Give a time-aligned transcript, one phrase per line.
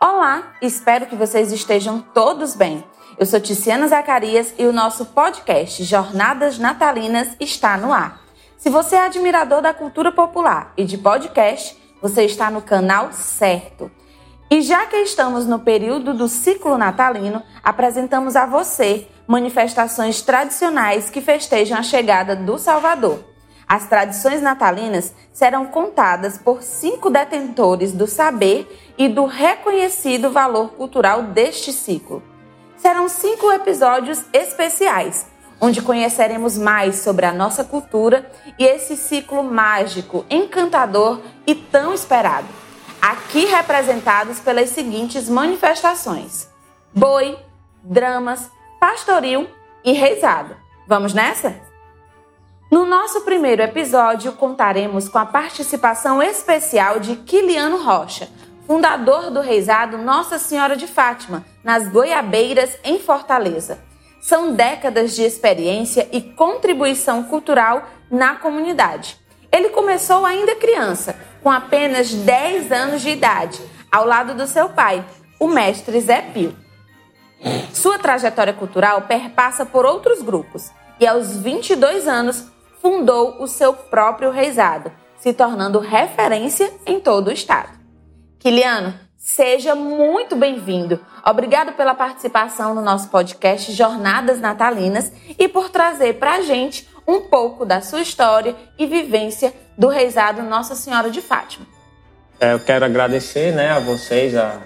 [0.00, 2.82] Olá, espero que vocês estejam todos bem.
[3.16, 8.20] Eu sou Tiziana Zacarias e o nosso podcast Jornadas Natalinas está no ar.
[8.58, 13.90] Se você é admirador da cultura popular e de podcast, você está no canal certo.
[14.50, 21.20] E já que estamos no período do ciclo natalino, apresentamos a você manifestações tradicionais que
[21.20, 23.24] festejam a chegada do Salvador.
[23.66, 31.22] As tradições natalinas serão contadas por cinco detentores do saber e do reconhecido valor cultural
[31.22, 32.22] deste ciclo.
[32.76, 35.26] Serão cinco episódios especiais,
[35.60, 42.48] onde conheceremos mais sobre a nossa cultura e esse ciclo mágico, encantador e tão esperado.
[43.00, 46.48] Aqui representados pelas seguintes manifestações:
[46.94, 47.38] boi,
[47.82, 48.50] dramas,
[48.84, 49.48] pastoril
[49.82, 50.54] e reizado.
[50.86, 51.58] Vamos nessa?
[52.70, 58.28] No nosso primeiro episódio, contaremos com a participação especial de Quiliano Rocha,
[58.66, 63.82] fundador do reizado Nossa Senhora de Fátima, nas Goiabeiras, em Fortaleza.
[64.20, 69.16] São décadas de experiência e contribuição cultural na comunidade.
[69.50, 75.02] Ele começou ainda criança, com apenas 10 anos de idade, ao lado do seu pai,
[75.40, 76.63] o mestre Zé Pio.
[77.72, 82.46] Sua trajetória cultural perpassa por outros grupos e, aos 22 anos,
[82.80, 87.70] fundou o seu próprio reizado, se tornando referência em todo o estado.
[88.38, 91.00] Kiliano, seja muito bem-vindo.
[91.24, 97.22] Obrigado pela participação no nosso podcast Jornadas Natalinas e por trazer para a gente um
[97.22, 101.66] pouco da sua história e vivência do reizado Nossa Senhora de Fátima.
[102.38, 104.60] É, eu quero agradecer né, a vocês a,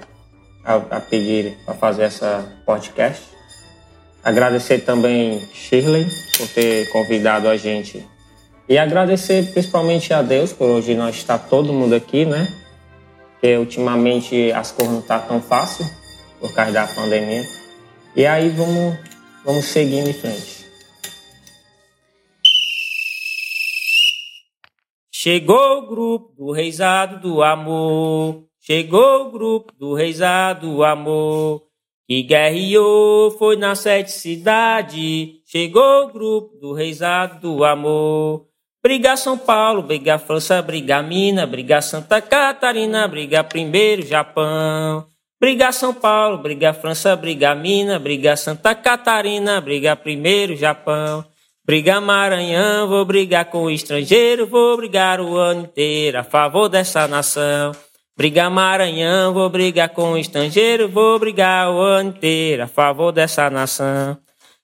[0.69, 3.22] a, a pedir para fazer essa podcast.
[4.22, 8.06] Agradecer também Shirley por ter convidado a gente.
[8.69, 12.52] E agradecer principalmente a Deus por hoje nós estar todo mundo aqui, né?
[13.33, 15.86] Porque ultimamente as coisas não tá tão fácil
[16.39, 17.42] por causa da pandemia.
[18.14, 18.98] E aí vamos,
[19.45, 20.58] vamos seguindo em frente.
[25.11, 28.48] Chegou o grupo do Reisado do Amor.
[28.70, 31.62] Chegou o grupo do Reisado do Amor
[32.06, 35.40] que guerreou foi na sete cidade.
[35.46, 38.45] Chegou o grupo do Reisado do Amor.
[38.83, 45.06] Briga São Paulo, briga França, briga Minas, briga Santa Catarina, briga primeiro Japão.
[45.40, 51.24] Briga São Paulo, briga França, briga Minas, briga Santa Catarina, briga primeiro Japão.
[51.64, 57.08] Briga Maranhão, vou brigar com o estrangeiro, vou brigar o ano inteiro a favor dessa
[57.08, 57.73] nação.
[58.18, 63.48] Briga Maranhão, vou brigar com o estrangeiro, vou brigar o ano inteiro a favor dessa
[63.48, 64.18] nação.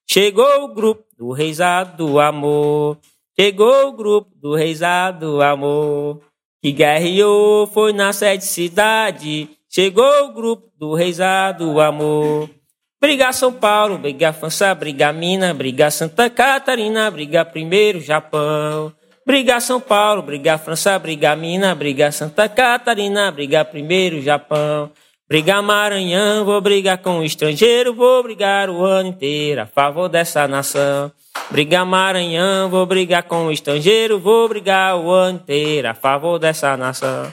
[0.05, 2.99] Chegou o grupo do Reisado do Amor,
[3.39, 6.21] chegou o grupo do Reisado do Amor,
[6.61, 12.51] que guerreou foi na sede cidade, chegou o grupo do Reisado do Amor.
[13.01, 18.93] Briga São Paulo, briga França, briga Minas, briga Santa Catarina, briga primeiro Japão.
[19.27, 24.91] Briga São Paulo, briga França, briga Minas, briga Santa Catarina, briga primeiro Japão.
[25.27, 30.47] Briga Maranhão, vou brigar com o estrangeiro, vou brigar o ano inteiro a favor dessa
[30.47, 31.11] nação.
[31.51, 36.77] Briga Maranhão, vou brigar com o estrangeiro, vou brigar o ano inteiro a favor dessa
[36.77, 37.33] nação.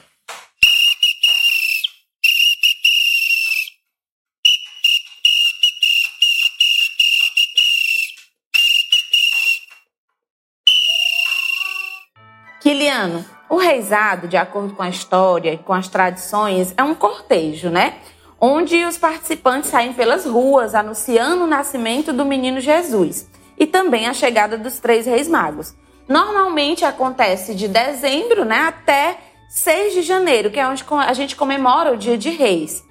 [13.01, 17.69] Kiliano, o reizado, de acordo com a história e com as tradições, é um cortejo,
[17.69, 17.95] né?
[18.39, 24.13] Onde os participantes saem pelas ruas anunciando o nascimento do menino Jesus e também a
[24.13, 25.75] chegada dos três reis magos.
[26.07, 29.17] Normalmente acontece de dezembro né, até
[29.49, 32.83] 6 de janeiro, que é onde a gente comemora o Dia de Reis.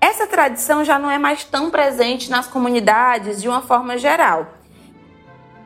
[0.00, 4.63] Essa tradição já não é mais tão presente nas comunidades de uma forma geral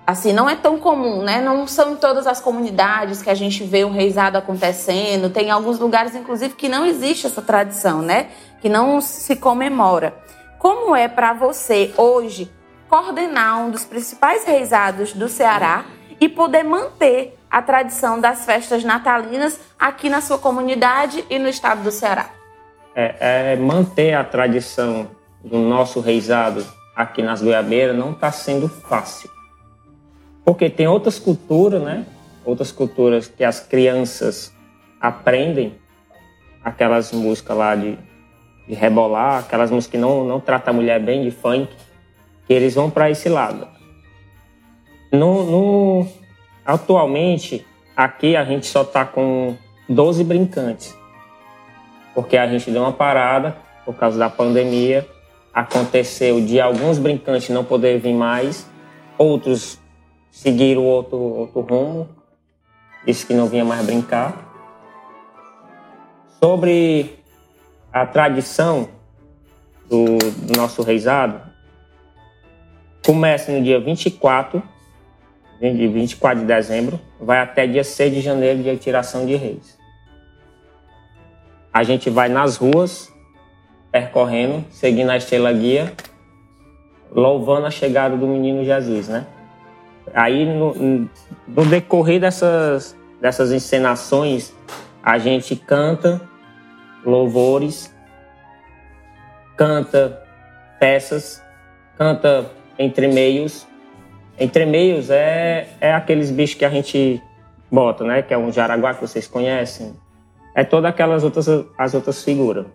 [0.08, 1.38] assim, não é tão comum, né?
[1.38, 5.28] Não são em todas as comunidades que a gente vê um reizado acontecendo.
[5.28, 8.28] Tem alguns lugares, inclusive, que não existe essa tradição, né?
[8.58, 10.14] Que não se comemora.
[10.58, 12.50] Como é para você hoje
[12.88, 15.84] coordenar um dos principais reisados do Ceará
[16.18, 21.82] e poder manter a tradição das festas natalinas aqui na sua comunidade e no estado
[21.82, 22.30] do Ceará?
[22.94, 25.10] É, é manter a tradição
[25.44, 26.66] do nosso reizado
[26.96, 29.37] aqui nas Goiabeiras não está sendo fácil
[30.48, 32.06] porque tem outras culturas, né?
[32.42, 34.50] Outras culturas que as crianças
[34.98, 35.74] aprendem
[36.64, 37.98] aquelas músicas lá de,
[38.66, 41.68] de rebolar, aquelas músicas que não, não tratam a mulher bem, de funk,
[42.46, 43.68] que eles vão para esse lado.
[45.12, 46.08] No, no,
[46.64, 49.54] atualmente, aqui a gente só está com
[49.86, 50.96] 12 brincantes,
[52.14, 53.54] porque a gente deu uma parada
[53.84, 55.06] por causa da pandemia.
[55.52, 58.66] Aconteceu de alguns brincantes não poder vir mais,
[59.18, 59.78] outros
[60.38, 62.08] seguiram outro, outro rumo,
[63.04, 64.46] disse que não vinha mais brincar.
[66.40, 67.18] Sobre
[67.92, 68.88] a tradição
[69.90, 71.40] do, do nosso reizado,
[73.04, 74.62] começa no dia 24,
[75.60, 79.76] de 24 de dezembro, vai até dia 6 de janeiro, de tiração de reis.
[81.72, 83.12] A gente vai nas ruas,
[83.90, 85.92] percorrendo, seguindo a estrela guia,
[87.10, 89.26] louvando a chegada do menino Jesus, né?
[90.14, 91.08] Aí, no,
[91.46, 94.54] no decorrer dessas, dessas encenações,
[95.02, 96.20] a gente canta
[97.04, 97.94] louvores,
[99.56, 100.22] canta
[100.78, 101.42] peças,
[101.96, 103.66] canta entre meios.
[104.38, 107.22] Entre meios é, é aqueles bichos que a gente
[107.70, 108.22] bota, né?
[108.22, 109.94] Que é um jaraguá que vocês conhecem.
[110.54, 112.66] É todas aquelas outras, as outras figuras.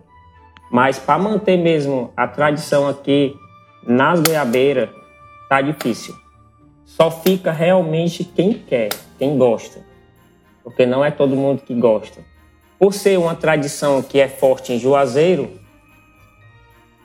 [0.70, 3.34] Mas para manter mesmo a tradição aqui
[3.86, 4.90] nas goiabeiras,
[5.48, 6.14] tá difícil.
[6.84, 9.80] Só fica realmente quem quer, quem gosta.
[10.62, 12.20] Porque não é todo mundo que gosta.
[12.78, 15.50] Por ser uma tradição que é forte em Juazeiro,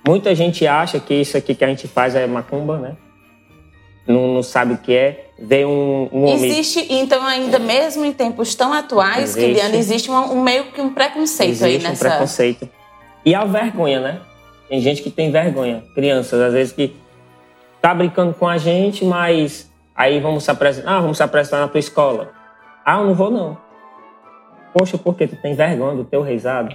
[0.08, 2.98] muita gente acha que isso aqui que a gente faz é macumba, né?
[4.08, 5.30] Não, não sabe o que é.
[5.38, 6.46] Vem um, um homem...
[6.46, 9.46] Existe, então, ainda mesmo em tempos tão atuais, existe.
[9.46, 12.08] Kiliano, existe um, um, meio que um preconceito aí nessa...
[12.08, 12.68] um preconceito.
[13.24, 14.22] E a vergonha, né?
[14.68, 15.84] Tem gente que tem vergonha.
[15.94, 16.96] Crianças, às vezes, que
[17.82, 19.69] tá brincando com a gente, mas
[20.00, 20.96] aí vamos se apresentar.
[20.96, 22.32] Ah, vamos se apresentar na tua escola.
[22.86, 23.58] Ah, eu não vou, não.
[24.74, 26.74] Poxa, por que tu tem vergonha do teu reizado?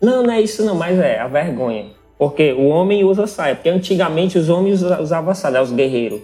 [0.00, 1.86] Não, não é isso não, mas é a vergonha.
[2.16, 3.56] Porque o homem usa saia.
[3.56, 6.20] Porque antigamente os homens usavam saia, os guerreiros.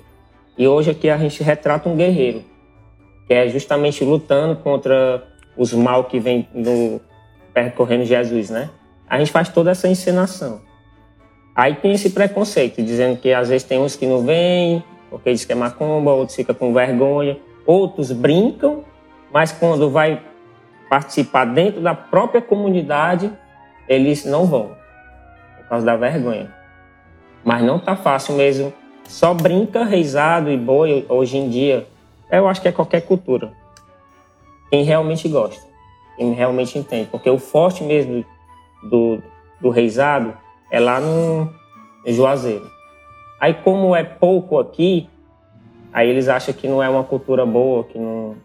[0.56, 2.44] E hoje aqui a gente retrata um guerreiro.
[3.26, 5.24] Que é justamente lutando contra
[5.56, 7.00] os mal que vem no,
[7.52, 8.70] percorrendo Jesus, né?
[9.08, 10.60] A gente faz toda essa encenação.
[11.54, 15.44] Aí tem esse preconceito, dizendo que às vezes tem uns que não vêm, porque diz
[15.44, 18.82] que é macumba, outros ficam com vergonha, outros brincam,
[19.30, 20.22] mas quando vai
[20.88, 23.30] participar dentro da própria comunidade,
[23.86, 24.74] eles não vão,
[25.58, 26.50] por causa da vergonha.
[27.44, 28.72] Mas não tá fácil mesmo.
[29.04, 31.86] Só brinca, reizado e boi hoje em dia.
[32.30, 33.52] Eu acho que é qualquer cultura.
[34.70, 35.62] Quem realmente gosta,
[36.16, 37.10] quem realmente entende.
[37.10, 38.24] Porque o forte mesmo
[38.82, 39.22] do,
[39.60, 40.32] do reizado
[40.70, 41.52] é lá no
[42.06, 42.70] Juazeiro.
[43.42, 45.10] Aí, como é pouco aqui,
[45.92, 48.36] aí eles acham que não é uma cultura boa, que não,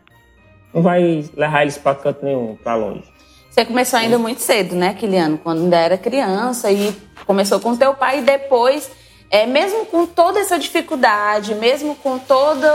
[0.73, 3.03] não vai levar eles para canto nenhum, para longe.
[3.47, 5.37] Você começou ainda muito cedo, né, Kiliano?
[5.37, 6.95] Quando ainda era criança e
[7.27, 8.89] começou com teu pai e depois,
[9.29, 12.65] é, mesmo com toda essa dificuldade, mesmo com todo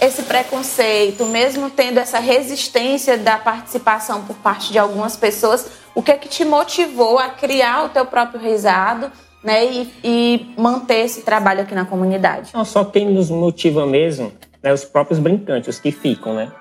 [0.00, 6.10] esse preconceito, mesmo tendo essa resistência da participação por parte de algumas pessoas, o que
[6.10, 11.22] é que te motivou a criar o teu próprio reisado, né, e, e manter esse
[11.22, 12.50] trabalho aqui na comunidade?
[12.54, 14.32] Não, só quem nos motiva mesmo,
[14.62, 16.52] né, os próprios brincantes, os que ficam, né?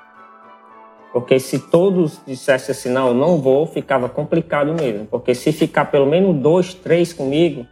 [1.11, 5.07] Porque se todos dissessem assim, não, não vou, ficava complicado mesmo.
[5.07, 7.65] Porque se ficar pelo menos dois, três comigo,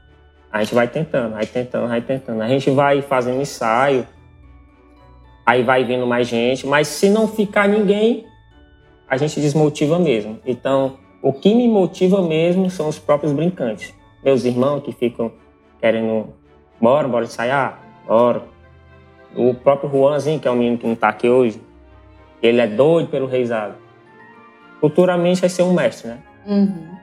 [0.52, 2.42] a gente vai tentando, vai tentando, vai tentando.
[2.42, 4.08] A gente vai fazendo ensaio,
[5.46, 8.26] aí vai vindo mais gente, mas se não ficar ninguém,
[9.08, 10.40] a gente desmotiva mesmo.
[10.46, 13.94] Então, o que me motiva mesmo são os próprios brincantes.
[14.24, 15.32] Meus irmãos que ficam
[15.80, 16.34] querendo,
[16.82, 18.44] bora, bora ensaiar, bora.
[19.36, 21.62] O próprio Juanzinho, que é um menino que não está aqui hoje,
[22.42, 23.76] ele é doido pelo reizado.
[24.80, 26.20] Futuramente vai ser um mestre, né?
[26.46, 26.98] Uhum.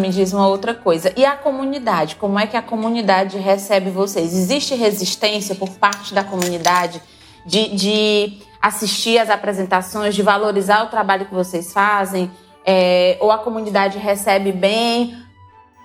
[0.00, 1.12] Me diz uma outra coisa.
[1.16, 2.16] E a comunidade?
[2.16, 4.34] Como é que a comunidade recebe vocês?
[4.34, 7.00] Existe resistência por parte da comunidade
[7.46, 12.30] de, de assistir às apresentações, de valorizar o trabalho que vocês fazem?
[12.66, 15.16] É, ou a comunidade recebe bem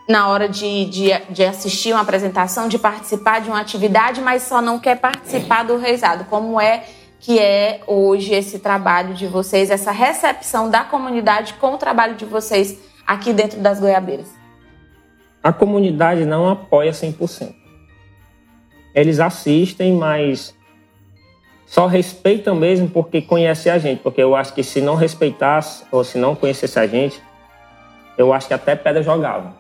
[0.09, 4.59] na hora de, de, de, assistir uma apresentação, de participar de uma atividade, mas só
[4.59, 6.25] não quer participar do reizado?
[6.25, 6.83] Como é
[7.19, 12.25] que é hoje esse trabalho de vocês, essa recepção da comunidade com o trabalho de
[12.25, 14.33] vocês aqui dentro das Goiabeiras?
[15.43, 17.53] A comunidade não apoia 100%.
[18.95, 20.55] Eles assistem, mas
[21.67, 24.01] só respeitam mesmo porque conhecem a gente.
[24.01, 27.21] Porque eu acho que se não respeitasse ou se não conhecesse a gente,
[28.17, 29.58] eu acho que até pedra jogava.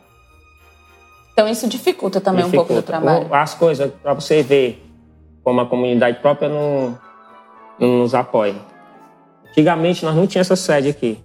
[1.39, 2.73] Então isso dificulta também dificulta.
[2.73, 3.33] um pouco do trabalho.
[3.33, 4.85] As coisas, para você ver
[5.41, 6.99] como a comunidade própria não
[7.79, 8.57] não nos apoia.
[9.47, 11.17] Antigamente nós não tínhamos essa sede aqui.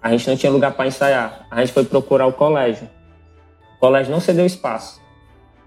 [0.00, 1.46] A gente não tinha lugar para ensaiar.
[1.50, 2.88] A gente foi procurar o colégio.
[3.76, 5.02] O colégio não cedeu espaço.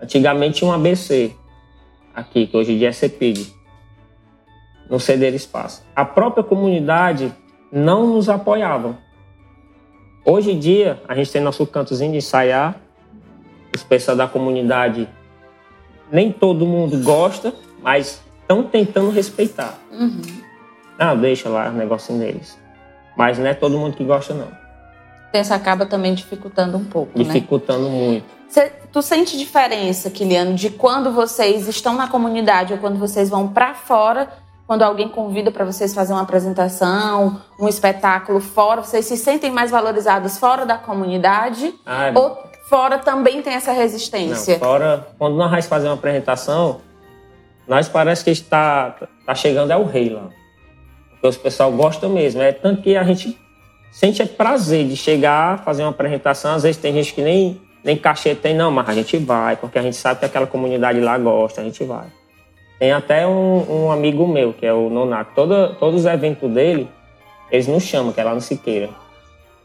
[0.02, 1.32] Antigamente tinha um ABC.
[2.12, 3.54] aqui, que hoje em dia é CEPIG,
[4.90, 5.86] não ceder espaço.
[5.96, 7.32] A própria comunidade
[7.72, 8.98] não nos apoiava.
[10.26, 12.82] Hoje em dia, a gente tem nosso cantozinho de ensaiar,
[13.76, 15.08] os pessoal da comunidade,
[16.12, 19.76] nem todo mundo gosta, mas estão tentando respeitar.
[19.92, 20.22] Uhum.
[20.98, 22.58] Ah, deixa lá o negocinho deles.
[23.18, 24.48] Mas não é todo mundo que gosta, não.
[25.34, 27.26] Isso acaba também dificultando um pouco, né?
[27.26, 28.26] Dificultando muito.
[28.48, 33.50] Cê- tu sente diferença, Kiliano, de quando vocês estão na comunidade ou quando vocês vão
[33.50, 34.30] pra fora,
[34.66, 39.72] quando alguém convida para vocês fazer uma apresentação, um espetáculo fora, vocês se sentem mais
[39.72, 42.30] valorizados fora da comunidade Ah, ou
[42.70, 44.60] fora também tem essa não, resistência?
[44.60, 46.82] fora, quando nós fazer uma apresentação,
[47.68, 48.96] nós parece que está
[49.26, 50.30] tá chegando é o rei lá.
[51.12, 52.42] Porque os pessoal gostam mesmo.
[52.42, 53.38] É tanto que a gente
[53.92, 56.54] sente é prazer de chegar, fazer uma apresentação.
[56.56, 59.80] Às vezes tem gente que nem, nem cachê tem, não, mas a gente vai, porque
[59.80, 62.08] a gente sabe que aquela comunidade lá gosta, a gente vai.
[62.78, 65.32] Tem até um, um amigo meu, que é o Nonato.
[65.34, 66.90] Todo, todos os eventos dele,
[67.50, 68.90] eles nos chamam, que é lá no Siqueira.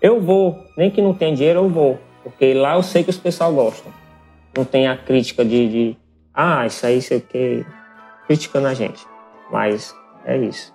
[0.00, 1.98] Eu vou, nem que não tenha dinheiro, eu vou.
[2.22, 3.92] Porque lá eu sei que os pessoal gostam.
[4.56, 5.96] Não tem a crítica de, de
[6.34, 7.64] ah, isso aí, sei o que,
[8.26, 9.04] criticando a gente.
[9.50, 10.72] Mas é isso.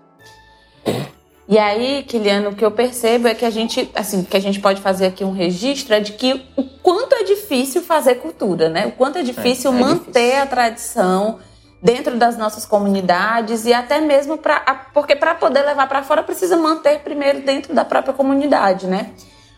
[1.48, 4.60] E aí, Kiliano, o que eu percebo é que a gente, assim, que a gente
[4.60, 8.88] pode fazer aqui um registro é de que o quanto é difícil fazer cultura, né?
[8.88, 10.42] O quanto é difícil é manter difícil.
[10.42, 11.40] a tradição
[11.82, 14.60] dentro das nossas comunidades e até mesmo para
[14.92, 19.12] porque para poder levar para fora precisa manter primeiro dentro da própria comunidade, né?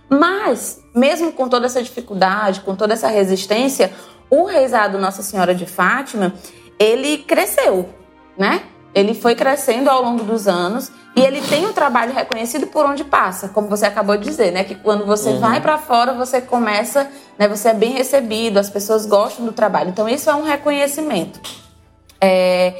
[0.09, 3.91] Mas mesmo com toda essa dificuldade, com toda essa resistência,
[4.29, 6.33] o reizado Nossa Senhora de Fátima,
[6.79, 7.89] ele cresceu,
[8.37, 8.63] né?
[8.95, 13.03] Ele foi crescendo ao longo dos anos e ele tem um trabalho reconhecido por onde
[13.03, 14.63] passa, como você acabou de dizer, né?
[14.63, 15.39] Que quando você Uhum.
[15.39, 17.47] vai para fora, você começa, né?
[17.47, 19.89] Você é bem recebido, as pessoas gostam do trabalho.
[19.89, 21.39] Então isso é um reconhecimento.
[22.19, 22.73] É,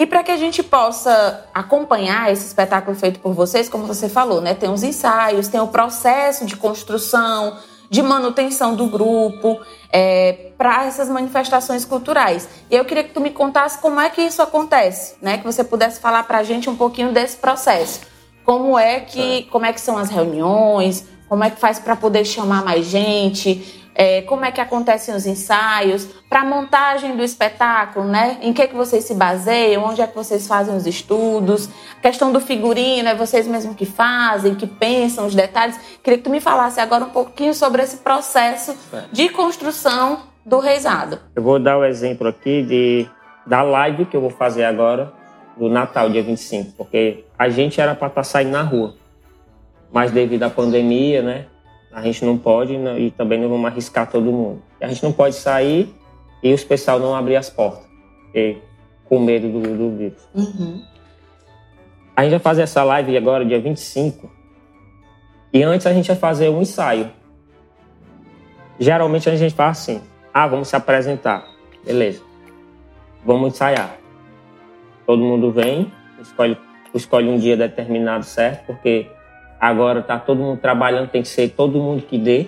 [0.00, 4.40] E para que a gente possa acompanhar esse espetáculo feito por vocês, como você falou,
[4.40, 4.54] né?
[4.54, 7.58] Tem os ensaios, tem o processo de construção,
[7.90, 9.60] de manutenção do grupo,
[10.56, 12.48] para essas manifestações culturais.
[12.70, 15.36] E eu queria que tu me contasse como é que isso acontece, né?
[15.36, 18.00] Que você pudesse falar para a gente um pouquinho desse processo.
[18.42, 21.04] Como é que, como é que são as reuniões?
[21.28, 23.79] Como é que faz para poder chamar mais gente?
[24.02, 28.38] É, como é que acontecem os ensaios, para a montagem do espetáculo, né?
[28.40, 32.32] Em que, que vocês se baseiam, onde é que vocês fazem os estudos, a questão
[32.32, 35.78] do figurino, é vocês mesmos que fazem, que pensam os detalhes.
[36.02, 38.74] Queria que tu me falasse agora um pouquinho sobre esse processo
[39.12, 41.18] de construção do reisado.
[41.36, 43.06] Eu vou dar o exemplo aqui de,
[43.46, 45.12] da live que eu vou fazer agora,
[45.58, 48.94] do Natal, dia 25, porque a gente era para estar saindo na rua.
[49.92, 51.46] Mas devido à pandemia, né,
[51.92, 54.62] a gente não pode né, e também não vamos arriscar todo mundo.
[54.80, 55.92] A gente não pode sair
[56.42, 57.84] e os pessoal não abrir as portas,
[58.26, 58.58] porque,
[59.04, 60.28] com medo do, do vírus.
[60.34, 60.82] Uhum.
[62.16, 64.30] A gente vai fazer essa live agora, dia 25.
[65.52, 67.10] E antes a gente vai fazer um ensaio.
[68.78, 70.00] Geralmente a gente faz assim:
[70.32, 71.44] ah, vamos se apresentar.
[71.84, 72.22] Beleza.
[73.24, 73.98] Vamos ensaiar.
[75.06, 76.56] Todo mundo vem, escolhe,
[76.94, 79.10] escolhe um dia determinado certo, porque
[79.60, 82.46] agora tá todo mundo trabalhando, tem que ser todo mundo que dê.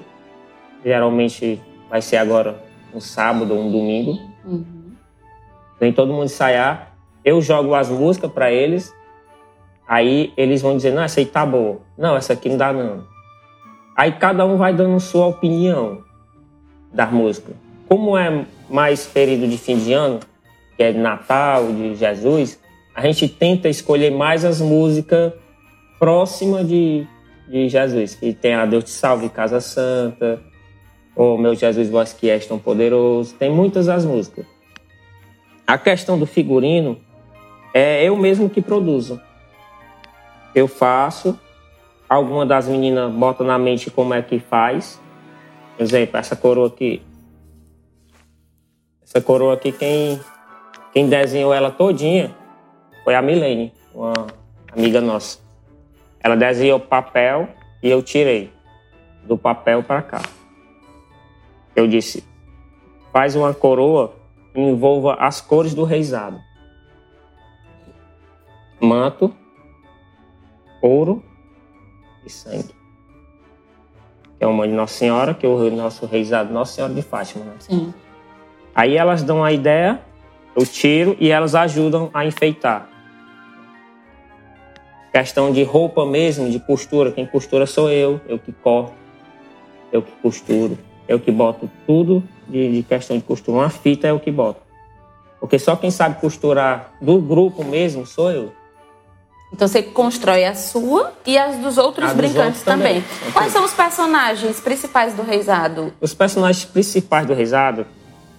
[0.85, 2.57] Geralmente vai ser agora
[2.95, 4.19] um sábado ou um domingo.
[4.45, 4.93] Uhum.
[5.79, 6.95] Vem todo mundo ensaiar.
[7.25, 8.93] Eu jogo as músicas para eles.
[9.87, 11.81] Aí eles vão dizer: não, essa aí tá boa.
[11.99, 13.05] Não, essa aqui não dá, não.
[13.97, 16.03] Aí cada um vai dando sua opinião
[16.93, 17.53] da música.
[17.89, 20.21] Como é mais período de fim de ano,
[20.77, 22.59] que é de Natal, de Jesus,
[22.95, 25.33] a gente tenta escolher mais as músicas
[26.03, 27.07] próximas de,
[27.49, 28.17] de Jesus.
[28.17, 30.43] Que tem a Deus te salve, Casa Santa,
[31.15, 33.37] ou Meu Jesus, vós que és tão poderoso.
[33.37, 34.45] Tem muitas as músicas.
[35.65, 36.99] A questão do figurino
[37.73, 39.21] é eu mesmo que produzo.
[40.53, 41.39] Eu faço,
[42.09, 45.01] alguma das meninas bota na mente como é que faz.
[45.77, 47.01] Por exemplo, essa coroa aqui.
[49.05, 50.21] Essa coroa aqui, quem,
[50.93, 52.35] quem desenhou ela todinha
[53.05, 54.27] foi a Milene, uma
[54.75, 55.42] amiga nossa.
[56.23, 57.49] Ela desenhou papel
[57.83, 58.53] e eu tirei
[59.25, 60.23] do papel para cá.
[61.75, 62.25] Eu disse,
[63.13, 64.15] faz uma coroa
[64.55, 66.41] e envolva as cores do reizado.
[68.81, 69.35] Manto,
[70.81, 71.23] ouro
[72.25, 72.75] e sangue.
[74.39, 77.45] Que é uma de Nossa Senhora, que é o nosso reizado Nossa Senhora de Fátima.
[77.45, 77.55] Né?
[77.61, 77.95] Sim.
[78.75, 80.03] Aí elas dão a ideia,
[80.57, 82.89] eu tiro e elas ajudam a enfeitar.
[85.13, 87.13] Questão de roupa mesmo, de costura.
[87.13, 88.95] Quem costura sou eu, eu que corto,
[89.93, 93.59] eu que costuro, eu que boto tudo de, de questão de costura.
[93.59, 94.63] Uma fita é eu que boto.
[95.39, 98.53] Porque só quem sabe costurar do grupo mesmo sou eu.
[99.53, 103.03] Então você constrói a sua e as dos outros A dos brincantes outros também.
[103.03, 103.33] também.
[103.35, 105.93] Quais são os personagens principais do Reisado?
[106.01, 107.87] Os personagens principais do Reisado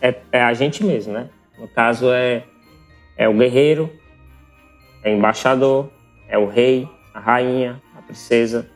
[0.02, 1.30] é, é a gente mesmo, né?
[1.60, 2.44] No caso é,
[3.16, 3.92] é o guerreiro,
[5.04, 5.88] é o embaixador,
[6.34, 8.68] é o rei, a rainha, a princesa.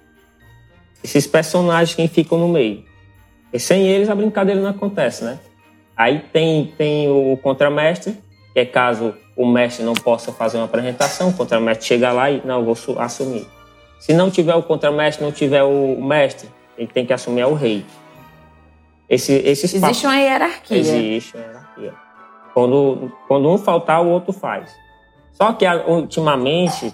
[1.03, 2.85] Esses personagens que ficam no meio.
[3.51, 5.39] E sem eles a brincadeira não acontece, né?
[5.95, 8.15] Aí tem, tem o contramestre,
[8.53, 12.45] que é caso o mestre não possa fazer uma apresentação, o contramestre chega lá e,
[12.45, 13.47] não, vou su- assumir.
[13.99, 16.47] Se não tiver o contramestre, não tiver o mestre,
[16.77, 17.83] ele tem que assumir é o rei.
[19.09, 20.77] Esse, esses pa- Existe uma hierarquia.
[20.77, 21.93] Existe uma hierarquia.
[22.53, 24.71] Quando, quando um faltar, o outro faz.
[25.33, 26.93] Só que ultimamente,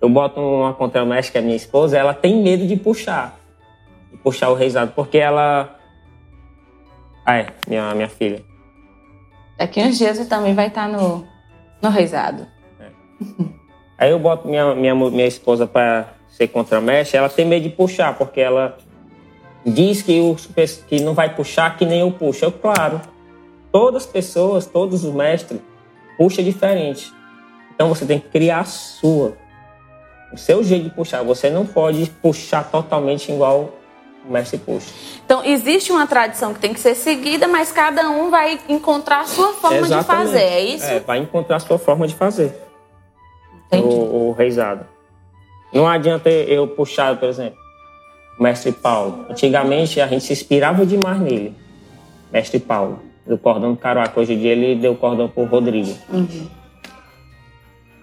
[0.00, 3.38] eu boto uma contramestre, que é minha esposa, ela tem medo de puxar.
[4.10, 5.78] De puxar o reizado, porque ela.
[7.24, 8.42] Ah, é, minha, minha filha.
[9.56, 11.26] Daqui uns dias você também vai estar no,
[11.80, 12.46] no Reisado.
[13.96, 18.18] Aí eu boto minha, minha, minha esposa para ser contramestre, ela tem medo de puxar,
[18.18, 18.76] porque ela
[19.64, 20.36] diz que, o,
[20.88, 22.44] que não vai puxar que nem eu puxo.
[22.44, 23.00] Eu, claro,
[23.70, 25.60] todas as pessoas, todos os mestres,
[26.18, 27.12] puxa diferente.
[27.74, 29.36] Então você tem que criar a sua.
[30.32, 31.22] O seu jeito de puxar.
[31.22, 33.70] Você não pode puxar totalmente igual
[34.26, 34.90] o mestre puxa.
[35.24, 39.26] Então, existe uma tradição que tem que ser seguida, mas cada um vai encontrar a
[39.26, 40.26] sua forma de Exatamente.
[40.26, 40.84] fazer, é isso?
[40.84, 42.58] É, vai encontrar a sua forma de fazer.
[43.66, 43.94] Entendi.
[43.94, 44.86] o, o reizado.
[45.72, 47.58] Não adianta eu puxar, por exemplo,
[48.38, 49.26] o mestre Paulo.
[49.28, 51.54] Antigamente a gente se inspirava demais nele.
[52.32, 54.20] Mestre Paulo, do cordão do Caruaca.
[54.20, 55.96] Hoje em dia ele deu cordão pro Rodrigo.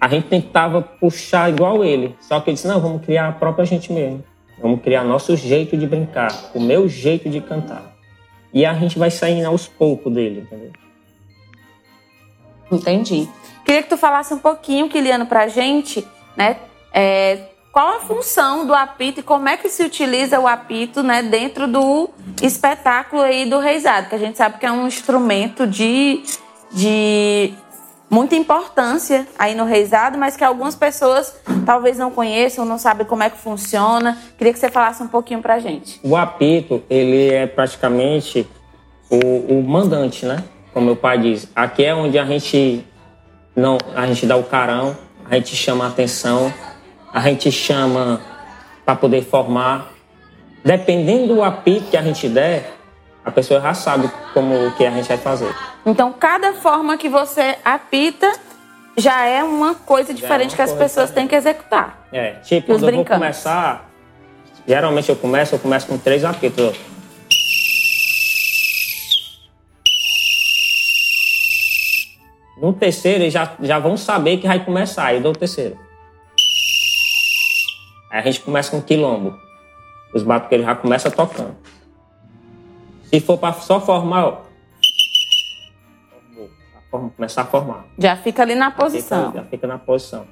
[0.02, 2.16] A gente tentava puxar igual ele.
[2.20, 4.24] Só que ele disse, não, vamos criar a própria gente mesmo.
[4.60, 7.94] Vamos criar nosso jeito de brincar, o meu jeito de cantar.
[8.52, 10.72] E a gente vai saindo aos poucos dele, entendeu?
[12.70, 13.28] Entendi.
[13.64, 16.04] Queria que tu falasse um pouquinho, Kiliano, pra gente,
[16.36, 16.56] né?
[16.92, 17.38] é,
[17.72, 21.66] qual a função do apito e como é que se utiliza o apito, né, dentro
[21.66, 22.10] do
[22.42, 26.22] espetáculo aí do reizado, que a gente sabe que é um instrumento de,
[26.70, 27.54] de
[28.12, 33.22] muita importância aí no reizado, mas que algumas pessoas talvez não conheçam, não sabem como
[33.22, 34.18] é que funciona.
[34.36, 35.98] Queria que você falasse um pouquinho pra gente.
[36.04, 38.46] O apito, ele é praticamente
[39.08, 40.44] o, o mandante, né?
[40.74, 41.48] Como meu pai diz.
[41.56, 42.84] Aqui é onde a gente
[43.56, 44.94] não, a gente dá o carão,
[45.28, 46.52] a gente chama a atenção,
[47.12, 48.20] a gente chama
[48.84, 49.90] para poder formar.
[50.62, 52.78] Dependendo do apito que a gente der,
[53.24, 55.54] a pessoa já sabe como que a gente vai fazer.
[55.86, 58.30] Então, cada forma que você apita
[58.96, 62.06] já é uma coisa diferente uma que as pessoas têm que executar.
[62.12, 63.88] É, tipo, quando eu vou começar,
[64.66, 66.78] geralmente eu começo, eu começo com três apitos.
[72.60, 75.76] No terceiro, eles já, já vão saber que vai começar, aí eu dou o terceiro.
[78.10, 79.36] Aí a gente começa com quilombo.
[80.14, 81.56] Os batuqueiros já começam tocando.
[83.12, 84.38] Se for para só formar, ó.
[87.16, 89.32] Começar a formar Já fica ali na fica, posição.
[89.34, 90.26] já fica na posição.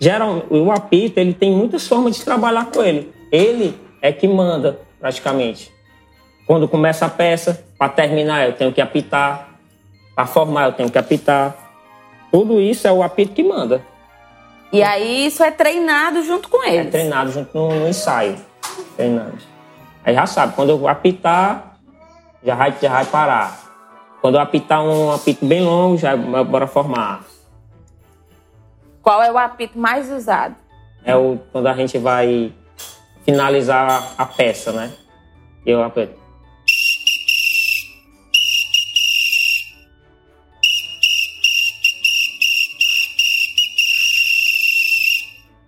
[0.00, 3.12] Geral, o apito ele tem muitas formas de trabalhar com ele.
[3.30, 5.70] Ele é que manda praticamente.
[6.46, 9.50] Quando começa a peça, para terminar eu tenho que apitar,
[10.14, 11.54] para formar eu tenho que apitar.
[12.32, 13.84] Tudo isso é o apito que manda.
[14.72, 16.90] E aí isso é treinado junto com É eles.
[16.90, 18.36] treinado junto no, no ensaio.
[18.96, 19.36] Treinando.
[20.04, 21.67] Aí já sabe, quando eu apitar,
[22.42, 23.58] já vai, já vai parar.
[24.20, 27.24] Quando eu apitar um apito bem longo, já bora formar.
[29.02, 30.54] Qual é o apito mais usado?
[31.04, 32.52] é o, quando a gente vai
[33.24, 34.92] finalizar a peça, né?
[35.64, 36.18] Eu apito.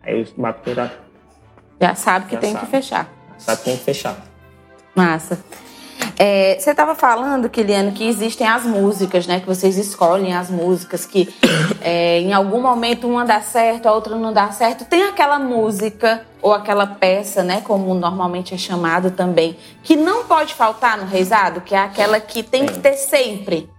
[0.03, 0.93] Aí os batedores
[1.81, 2.65] Já sabe que Já tem sabe.
[2.67, 3.09] que fechar.
[3.39, 4.17] sabe que tem que fechar.
[4.95, 5.43] Massa.
[6.23, 9.41] É, você estava falando, Kiliano, que existem as músicas, né?
[9.41, 11.35] Que vocês escolhem as músicas, que
[11.81, 14.85] é, em algum momento uma dá certo, a outra não dá certo.
[14.85, 17.63] Tem aquela música ou aquela peça, né?
[17.63, 22.43] Como normalmente é chamado também, que não pode faltar no reizado, que é aquela que
[22.43, 23.71] tem que ter sempre.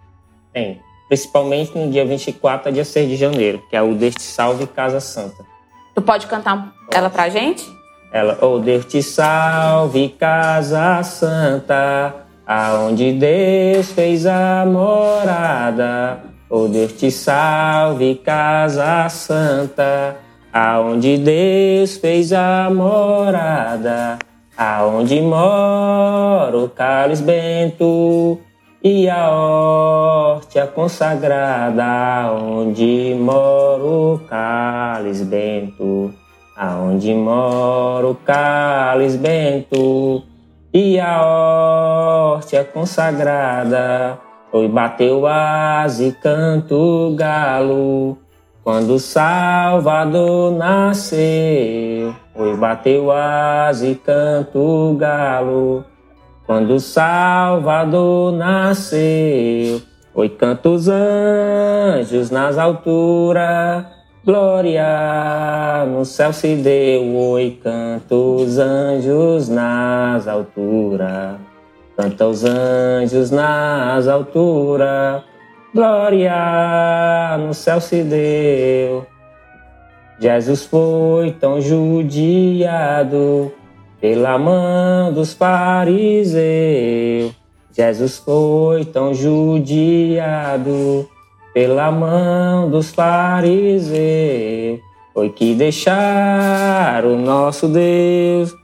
[0.52, 0.82] Tem.
[1.10, 5.00] Principalmente no dia 24 a dia 6 de janeiro, que é o Deste Salve Casa
[5.00, 5.46] Santa.
[5.94, 7.70] Tu pode cantar ela pra gente?
[8.12, 16.20] Ela, oh Deus te salve, casa santa, aonde Deus fez a morada.
[16.50, 20.18] Oh Deus te salve, casa santa,
[20.52, 24.20] aonde Deus fez a morada.
[24.58, 28.38] Aonde mora o Carlos Bento,
[28.84, 36.14] e a horta consagrada, onde mora o cálice bento,
[36.56, 40.24] aonde mora o cálice bento,
[40.74, 44.18] e a horta consagrada,
[44.54, 48.18] oi bateu asa e canto galo,
[48.64, 55.84] quando Salvador nasceu, oi bateu asa e canto galo,
[56.46, 59.82] quando Salvador nasceu,
[60.16, 63.86] oi canta os anjos nas alturas,
[64.24, 71.38] glória no céu se deu, oi canta os anjos nas alturas,
[71.98, 75.24] canta os anjos nas alturas,
[75.74, 79.08] glória no céu se deu.
[80.20, 83.52] Jesus foi tão judiado
[84.00, 86.42] pela mão dos fariseus.
[87.74, 91.10] Jesus foi tão judiado
[91.54, 94.80] pela mão dos fariseus.
[95.14, 98.56] Foi que deixaram o nosso Deus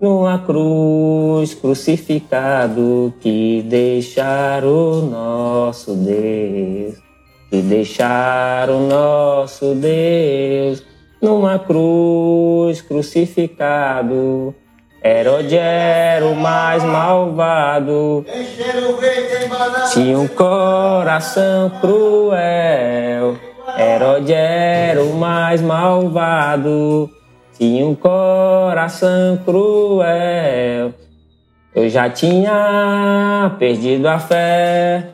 [0.00, 6.96] numa cruz crucificado, que deixaram o nosso Deus,
[7.48, 10.82] que deixaram nosso Deus
[11.20, 14.52] numa cruz crucificado
[15.04, 18.24] Herode era o mais malvado,
[19.92, 23.36] tinha um coração cruel.
[23.76, 27.10] Herode era o mais malvado,
[27.58, 30.94] tinha um coração cruel.
[31.74, 35.08] Eu já tinha perdido a fé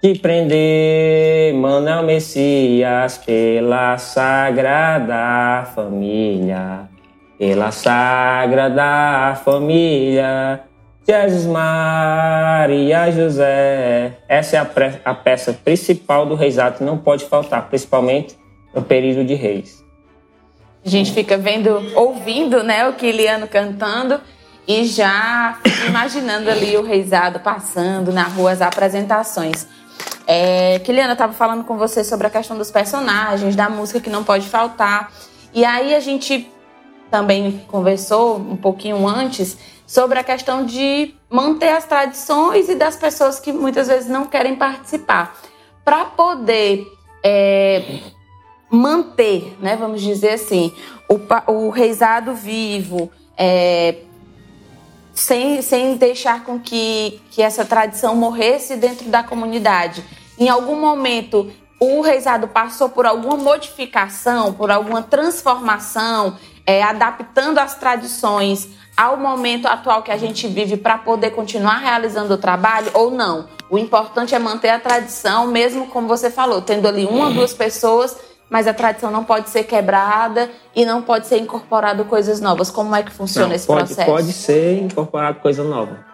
[0.00, 6.93] de prender Manuel Messias pela Sagrada Família
[7.44, 10.62] pela Sagrada Família,
[11.06, 14.16] Jesus, Maria, José.
[14.26, 14.66] Essa é a,
[15.10, 18.34] a peça principal do Reisado, não pode faltar, principalmente
[18.74, 19.84] no período de reis.
[20.82, 24.18] A gente fica vendo, ouvindo, né, o Kiliano cantando
[24.66, 29.66] e já imaginando ali o Reisado passando na rua, as apresentações.
[30.26, 34.08] É, Kiliano, eu estava falando com você sobre a questão dos personagens, da música que
[34.08, 35.12] não pode faltar.
[35.52, 36.50] E aí a gente
[37.14, 43.38] também conversou um pouquinho antes sobre a questão de manter as tradições e das pessoas
[43.38, 45.32] que muitas vezes não querem participar.
[45.84, 46.84] Para poder
[47.22, 48.00] é,
[48.68, 50.72] manter, né, vamos dizer assim,
[51.08, 53.98] o, o reizado vivo, é,
[55.12, 60.02] sem, sem deixar com que, que essa tradição morresse dentro da comunidade.
[60.36, 61.48] Em algum momento,
[61.78, 69.66] o reizado passou por alguma modificação, por alguma transformação, é, adaptando as tradições ao momento
[69.66, 73.48] atual que a gente vive para poder continuar realizando o trabalho ou não.
[73.68, 77.52] O importante é manter a tradição, mesmo como você falou, tendo ali uma ou duas
[77.52, 78.16] pessoas,
[78.48, 82.70] mas a tradição não pode ser quebrada e não pode ser incorporado coisas novas.
[82.70, 84.10] Como é que funciona não, esse pode, processo?
[84.10, 86.04] Pode ser incorporado coisa nova.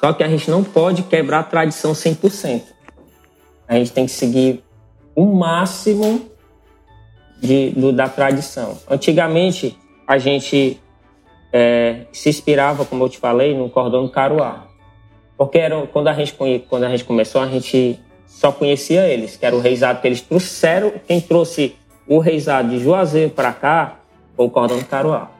[0.00, 2.62] Só que a gente não pode quebrar a tradição 100%.
[3.66, 4.62] A gente tem que seguir
[5.16, 6.30] o máximo
[7.40, 8.78] de, do, da tradição.
[8.88, 10.80] Antigamente, a gente
[11.52, 14.66] é, se inspirava, como eu te falei, no cordão do Caruá.
[15.36, 16.34] Porque era, quando, a gente,
[16.68, 20.20] quando a gente começou, a gente só conhecia eles, que era o reizado que eles
[20.20, 20.92] trouxeram.
[21.06, 24.00] Quem trouxe o reizado de Juazeiro para cá
[24.36, 25.30] foi o cordão do Caruá.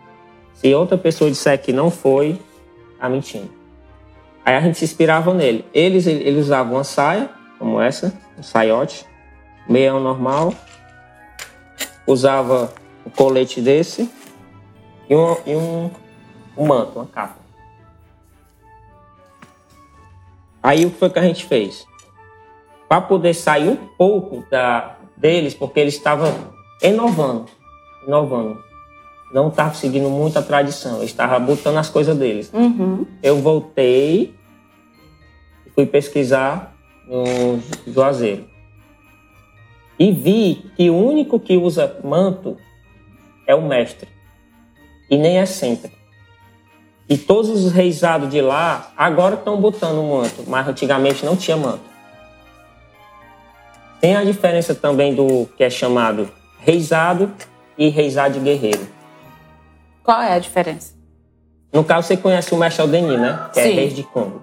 [0.54, 2.38] Se outra pessoa disser que não foi,
[2.98, 3.50] tá mentindo.
[4.44, 5.64] Aí a gente se inspirava nele.
[5.74, 9.04] Eles, eles usavam uma saia, como essa, um saiote,
[9.68, 10.52] meião normal,
[12.06, 12.72] usava
[13.06, 14.10] um colete desse
[15.08, 15.90] e um, e um,
[16.56, 17.44] um manto, uma capa.
[20.62, 21.86] Aí o que foi que a gente fez?
[22.88, 26.32] Para poder sair um pouco da, deles, porque eles estavam
[26.82, 27.46] inovando,
[28.06, 28.62] inovando.
[29.32, 32.50] Não estava seguindo muito a tradição, eles estavam botando as coisas deles.
[32.52, 33.04] Uhum.
[33.22, 34.34] Eu voltei
[35.66, 36.74] e fui pesquisar
[37.06, 38.53] no Juazeiro.
[39.98, 42.56] E vi que o único que usa manto
[43.46, 44.08] é o mestre.
[45.10, 45.92] E nem é sempre.
[47.08, 51.82] E todos os reisados de lá agora estão botando manto, mas antigamente não tinha manto.
[54.00, 56.28] Tem a diferença também do que é chamado
[56.58, 57.30] reisado
[57.76, 58.86] e reisado de guerreiro.
[60.02, 60.94] Qual é a diferença?
[61.72, 63.48] No caso, você conhece o mestre Aldeni, né?
[63.52, 63.70] Que é Sim.
[63.70, 64.42] é reis de Congo.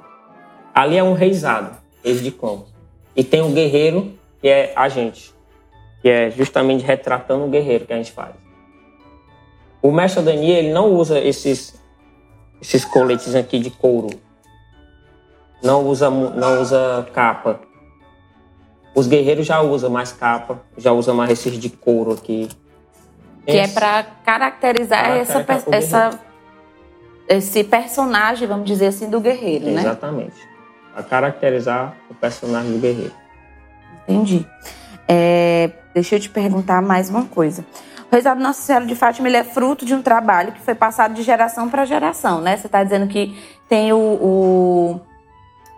[0.74, 2.68] Ali é um reisado, reis de Congo.
[3.16, 5.34] E tem o guerreiro, que é a gente
[6.02, 8.34] que é justamente retratando o guerreiro que a gente faz.
[9.82, 11.80] O mestre Daniel ele não usa esses,
[12.62, 14.10] esses coletes aqui de couro.
[15.64, 17.60] não usa, não usa capa.
[18.94, 22.50] Os guerreiros já usam mais capa, já usam mais esses de couro aqui.
[23.46, 26.20] Que é para caracterizar essa, essa,
[27.28, 29.82] esse personagem, vamos dizer assim, do guerreiro, né?
[29.82, 30.36] Exatamente.
[30.94, 33.14] Para caracterizar o personagem do guerreiro.
[34.08, 34.46] Entendi.
[35.08, 37.66] É, deixa eu te perguntar mais uma coisa.
[38.12, 41.14] O rezado Nossa Senhora de Fátima ele é fruto de um trabalho que foi passado
[41.14, 42.58] de geração para geração, né?
[42.58, 43.38] Você está dizendo que
[43.70, 45.02] tem o, o,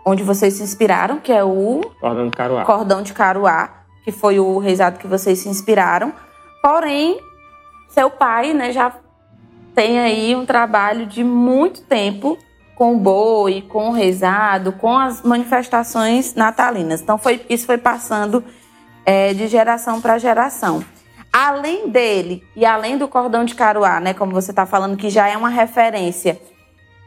[0.04, 2.64] onde vocês se inspiraram, que é o Cordão de Caruá.
[2.64, 6.12] Cordão de Caruá, que foi o rezado que vocês se inspiraram.
[6.60, 7.20] Porém,
[7.88, 8.92] seu pai, né, já
[9.74, 12.36] tem aí um trabalho de muito tempo
[12.74, 17.00] com o boi, com o rezado, com as manifestações natalinas.
[17.00, 18.42] Então, foi, isso foi passando
[19.04, 20.84] é, de geração para geração
[21.34, 25.28] além dele e além do cordão de Caruá, né, como você está falando, que já
[25.28, 26.40] é uma referência,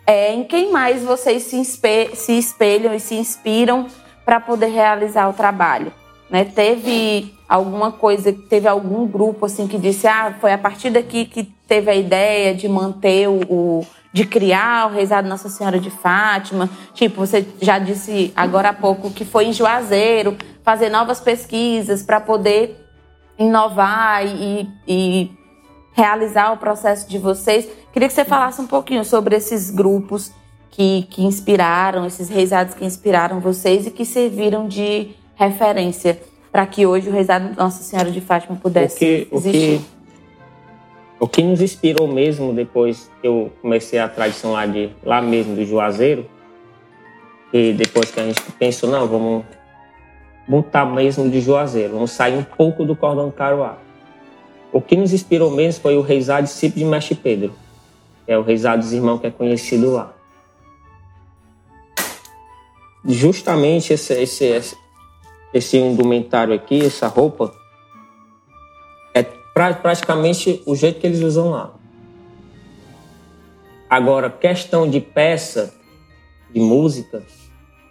[0.06, 3.88] é, em quem mais vocês se, se espelham e se inspiram
[4.26, 5.94] para poder realizar o trabalho?
[6.30, 6.44] Né?
[6.44, 11.46] Teve alguma coisa, teve algum grupo assim que disse, ah, foi a partir daqui que
[11.66, 16.70] teve a ideia de manter o, o de criar o Reisado Nossa Senhora de Fátima.
[16.94, 20.36] Tipo, você já disse agora há pouco que foi em Juazeiro
[20.67, 22.75] fazer novas pesquisas para poder
[23.39, 25.32] inovar e, e
[25.93, 27.69] realizar o processo de vocês.
[27.93, 30.30] Queria que você falasse um pouquinho sobre esses grupos
[30.69, 36.86] que, que inspiraram, esses reisados que inspiraram vocês e que serviram de referência para que
[36.86, 39.75] hoje o reisado Nossa Senhora de Fátima pudesse o que, existir.
[39.75, 39.86] O que,
[41.21, 45.56] o que nos inspirou mesmo depois que eu comecei a tradição lá, de, lá mesmo
[45.56, 46.25] do Juazeiro,
[47.53, 49.45] e depois que a gente pensou, não, vamos
[50.48, 53.78] montar mesmo de Juazeiro, vamos sair um pouco do cordão Caruá.
[54.72, 57.54] O que nos inspirou mesmo foi o reizado discípulo de Mestre Pedro,
[58.26, 60.14] que é o reizado dos irmãos que é conhecido lá.
[63.06, 64.78] Justamente esse, esse,
[65.54, 67.54] esse indumentário aqui, essa roupa,
[69.14, 71.74] é pra, praticamente o jeito que eles usam lá.
[73.90, 75.74] Agora, questão de peça,
[76.54, 77.24] de música,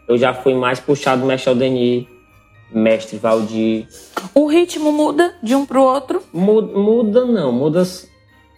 [0.07, 2.16] eu já fui mais puxado do Mestre Aldenir,
[2.71, 3.87] mestre Valdir.
[4.35, 6.23] O ritmo muda de um para o outro?
[6.33, 7.85] Muda, muda não, muda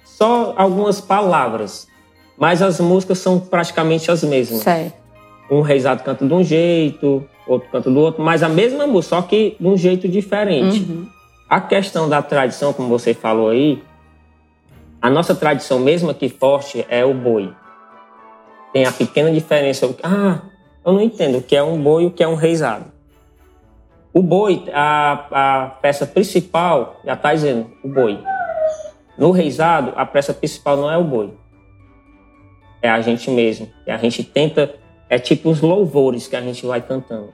[0.05, 1.87] só algumas palavras,
[2.37, 4.61] mas as músicas são praticamente as mesmas.
[4.61, 4.97] Certo.
[5.51, 9.23] Um reizado canta de um jeito, outro canta do outro, mas a mesma música, só
[9.23, 10.81] que de um jeito diferente.
[10.81, 11.07] Uhum.
[11.49, 13.83] A questão da tradição, como você falou aí,
[15.01, 17.53] a nossa tradição mesmo aqui forte é o boi.
[18.73, 19.88] Tem a pequena diferença.
[20.03, 20.40] Ah,
[20.85, 22.98] eu não entendo o que é um boi e o que é um reizado.
[24.18, 28.18] O boi, a, a peça principal, já está dizendo, o boi.
[29.16, 31.33] No reizado, a peça principal não é o boi.
[32.83, 33.70] É a gente mesmo.
[33.87, 34.74] E a gente tenta,
[35.09, 37.33] é tipo os louvores que a gente vai cantando.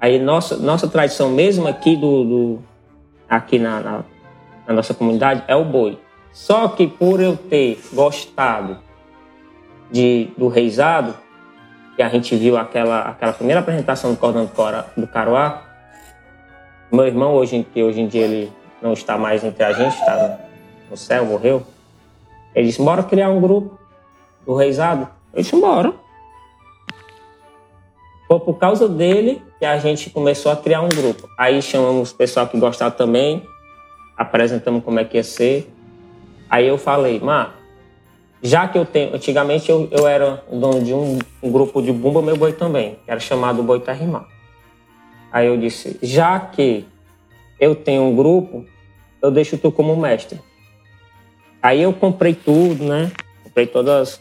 [0.00, 2.58] Aí nossa, nossa tradição mesmo aqui do, do
[3.28, 4.04] aqui na, na,
[4.66, 5.98] na nossa comunidade é o boi.
[6.32, 8.78] Só que por eu ter gostado
[9.90, 11.14] de, do reizado,
[11.98, 14.48] que a gente viu aquela, aquela primeira apresentação do Cordão
[14.96, 15.64] do Caruá,
[16.92, 20.38] meu irmão, hoje, que hoje em dia ele não está mais entre a gente, está
[20.88, 21.66] no céu, morreu,
[22.54, 23.76] ele disse, bora criar um grupo
[24.46, 25.08] do Reisado.
[25.34, 25.92] Eu disse, bora.
[28.28, 31.28] Foi por causa dele que a gente começou a criar um grupo.
[31.36, 33.44] Aí chamamos o pessoal que gostava também,
[34.16, 35.68] apresentamos como é que ia ser.
[36.48, 37.54] Aí eu falei, Má,
[38.42, 42.22] já que eu tenho, antigamente eu, eu era dono de um, um grupo de Bumba
[42.22, 44.26] Meu Boi também, era chamado Boi Terrimar.
[45.32, 46.86] Aí eu disse, já que
[47.60, 48.64] eu tenho um grupo,
[49.20, 50.40] eu deixo tu como mestre.
[51.62, 53.10] Aí eu comprei tudo, né?
[53.42, 54.18] Comprei todas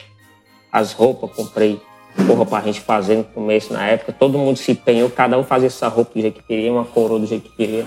[0.72, 1.80] as roupas, comprei
[2.26, 4.12] porra pra gente fazer no começo, na época.
[4.12, 7.20] Todo mundo se empenhou, cada um fazia essa roupa do jeito que queria, uma coroa
[7.20, 7.86] do jeito que queria.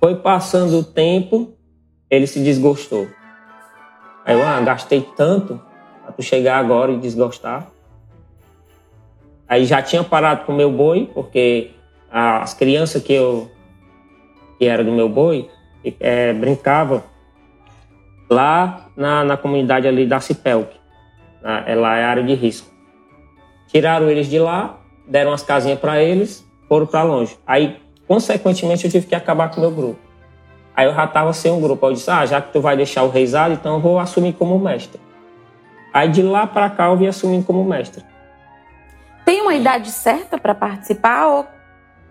[0.00, 1.54] Foi passando o tempo,
[2.10, 3.08] ele se desgostou.
[4.28, 5.58] Aí eu, ah, gastei tanto
[6.02, 7.66] pra tu chegar agora e desgostar.
[9.48, 11.70] Aí já tinha parado com o meu boi, porque
[12.10, 13.50] as crianças que eu
[14.58, 15.48] que era do meu boi
[15.98, 16.34] é,
[18.28, 20.76] lá na, na comunidade ali da Cipelk.
[21.40, 22.70] Na, é lá é área de risco.
[23.68, 27.34] Tiraram eles de lá, deram as casinhas para eles, foram para longe.
[27.46, 30.07] Aí, consequentemente, eu tive que acabar com o meu grupo.
[30.78, 31.84] Aí eu já estava sem um grupo.
[31.84, 34.56] Eu disse, ah, já que tu vai deixar o reizado, então eu vou assumir como
[34.60, 35.00] mestre.
[35.92, 38.04] Aí de lá para cá eu vim assumindo como mestre.
[39.24, 41.46] Tem uma idade certa para participar ou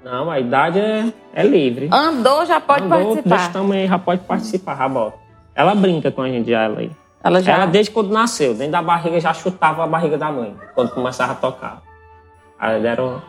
[0.03, 1.87] não, a idade é, é livre.
[1.93, 3.37] Andou, já pode Andou, participar.
[3.37, 5.17] Desse tamanho já pode participar, Rabota.
[5.55, 6.91] Ela brinca com a gente já, ela aí.
[7.23, 7.53] Ela já.
[7.53, 11.31] Ela, desde quando nasceu, dentro da barriga, já chutava a barriga da mãe, quando começava
[11.31, 11.81] a tocar.
[12.59, 13.21] Aí ela era um-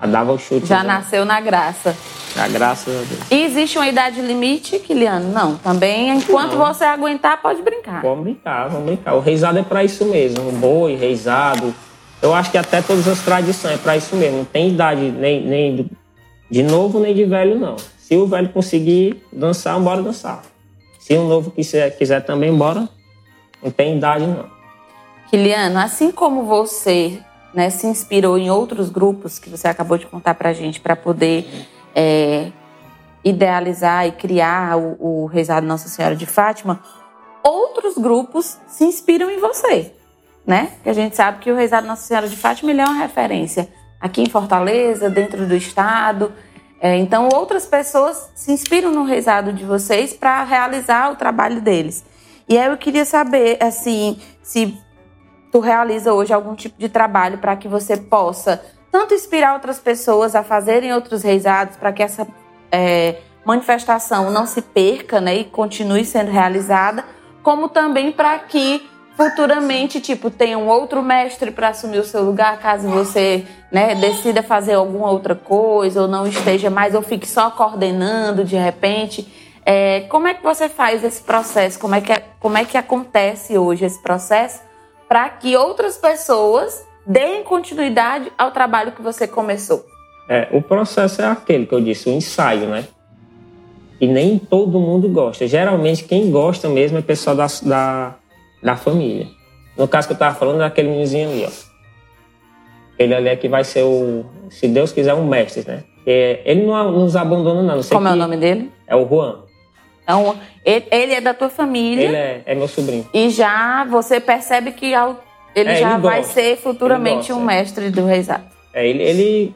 [0.00, 0.66] ela dava o chute.
[0.66, 0.88] Já né?
[0.88, 1.96] nasceu na graça.
[2.38, 3.20] Ah, graças a Deus.
[3.30, 5.32] E existe uma idade limite, Kiliano?
[5.32, 5.56] Não.
[5.56, 6.66] Também, enquanto Não.
[6.66, 8.02] você aguentar, pode brincar.
[8.02, 9.14] Vamos brincar, vamos brincar.
[9.14, 10.46] O reizado é pra isso mesmo.
[10.48, 11.74] O boi, reizado.
[12.20, 14.38] Eu acho que até todas as tradições é pra isso mesmo.
[14.38, 15.90] Não tem idade nem, nem
[16.50, 17.76] de novo nem de velho, não.
[17.98, 20.42] Se o velho conseguir dançar, bora dançar.
[20.98, 22.88] Se o novo quiser, quiser também, bora.
[23.62, 24.44] Não tem idade, não.
[25.30, 27.18] Kiliano, assim como você
[27.56, 31.66] né, se inspirou em outros grupos que você acabou de contar pra gente para poder
[31.94, 32.52] é,
[33.24, 36.82] idealizar e criar o, o Rezado Nossa Senhora de Fátima,
[37.42, 39.90] outros grupos se inspiram em você,
[40.46, 40.72] né?
[40.82, 43.66] Que a gente sabe que o Rezado Nossa Senhora de Fátima é uma referência
[43.98, 46.34] aqui em Fortaleza, dentro do estado.
[46.78, 52.04] É, então, outras pessoas se inspiram no rezado de vocês para realizar o trabalho deles.
[52.46, 54.78] E aí eu queria saber, assim, se
[55.56, 60.34] tu realiza hoje algum tipo de trabalho para que você possa tanto inspirar outras pessoas
[60.34, 62.26] a fazerem outros rezados, para que essa
[62.70, 67.06] é, manifestação não se perca né, e continue sendo realizada,
[67.42, 72.58] como também para que futuramente, tipo, tenha um outro mestre para assumir o seu lugar,
[72.58, 77.50] caso você né, decida fazer alguma outra coisa, ou não esteja mais, ou fique só
[77.50, 79.26] coordenando de repente.
[79.64, 81.78] É, como é que você faz esse processo?
[81.78, 84.65] Como é que, como é que acontece hoje esse processo
[85.08, 89.86] para que outras pessoas deem continuidade ao trabalho que você começou?
[90.28, 92.86] É, o processo é aquele que eu disse, o ensaio, né?
[94.00, 95.46] E nem todo mundo gosta.
[95.46, 98.14] Geralmente, quem gosta mesmo é o pessoal da, da,
[98.62, 99.28] da família.
[99.76, 101.50] No caso que eu estava falando, é aquele meninozinho ali, ó.
[102.98, 105.84] Ele ali é que vai ser o, se Deus quiser, um mestre, né?
[105.96, 107.76] Porque ele não nos abandona, não.
[107.76, 108.72] não Como é o nome dele?
[108.86, 109.45] É o Juan.
[110.08, 113.08] Então, ele, ele é da tua família Ele é, é meu sobrinho.
[113.12, 115.20] e já você percebe que ao-
[115.52, 116.32] ele É, já ele vai gosta.
[116.34, 117.58] ser futuramente Ele um gosta, é.
[117.58, 118.44] mestre do reizado.
[118.72, 119.54] É, ele, ele,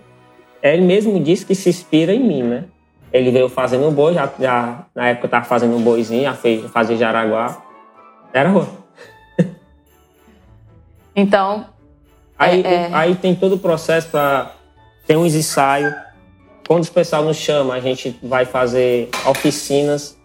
[0.62, 2.64] ele mesmo disse que se inspira em mim, né?
[3.12, 6.34] Ele veio fazendo um boi, já, já na época eu tava fazendo um boizinho, já
[6.34, 7.62] fez, fazia Jaraguá.
[8.32, 8.66] Era Juan.
[11.14, 11.66] Então,
[12.38, 12.90] Aí, É, é.
[12.94, 14.52] aí tem todo o processo para
[15.06, 15.92] ter uns ensaios.
[16.66, 20.16] Quando o pessoal nos chama, a gente vai fazer oficinas.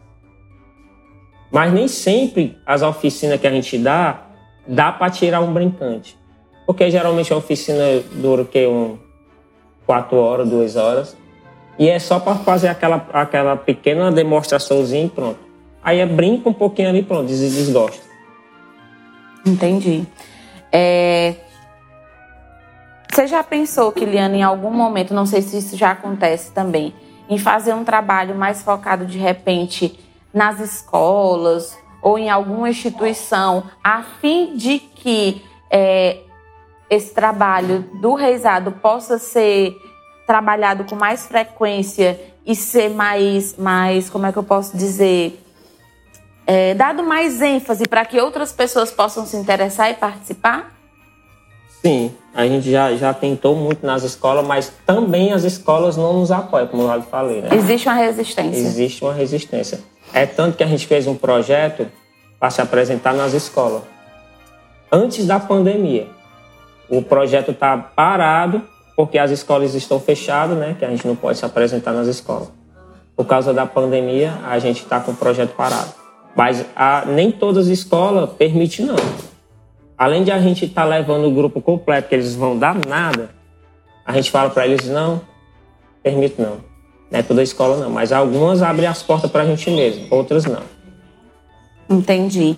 [1.52, 4.22] Mas nem sempre as oficinas que a gente dá,
[4.68, 6.18] dá para tirar um brincante.
[6.66, 8.66] Porque geralmente a oficina dura o quê?
[8.68, 8.98] Um,
[9.86, 11.16] quatro horas, duas horas.
[11.78, 15.40] E é só para fazer aquela, aquela pequena demonstraçãozinha e pronto.
[15.84, 18.02] Aí é brinca um pouquinho ali, pronto, des- desgosta.
[19.46, 20.04] entendi.
[20.72, 21.36] É,
[23.14, 26.94] Você já pensou, Kiliana, em algum momento, não sei se isso já acontece também,
[27.30, 29.98] em fazer um trabalho mais focado de repente
[30.36, 36.18] nas escolas ou em alguma instituição, a fim de que é,
[36.90, 39.76] esse trabalho do reizado possa ser
[40.28, 45.42] trabalhado com mais frequência e ser mais, mais como é que eu posso dizer,
[46.46, 50.76] é, dado mais ênfase para que outras pessoas possam se interessar e participar?
[51.82, 56.32] Sim, a gente já, já tentou muito nas escolas, mas também as escolas não nos
[56.32, 57.50] apoiam, como eu já falei, né?
[57.54, 58.60] Existe uma resistência.
[58.60, 59.80] Existe uma resistência.
[60.16, 61.88] É tanto que a gente fez um projeto
[62.40, 63.84] para se apresentar nas escolas.
[64.90, 66.08] Antes da pandemia.
[66.88, 68.62] O projeto está parado
[68.96, 70.74] porque as escolas estão fechadas, né?
[70.80, 72.50] Que a gente não pode se apresentar nas escolas.
[73.14, 75.92] Por causa da pandemia, a gente está com o projeto parado.
[76.34, 78.96] Mas a- nem todas as escolas permitem, não.
[79.98, 83.32] Além de a gente estar levando o grupo completo, que eles vão dar nada,
[84.06, 85.22] a gente fala para eles, não,
[86.02, 86.58] permite não.
[87.16, 90.44] Não é toda escola não, mas algumas abrem as portas para a gente mesmo, outras
[90.44, 90.64] não.
[91.90, 92.58] Entendi.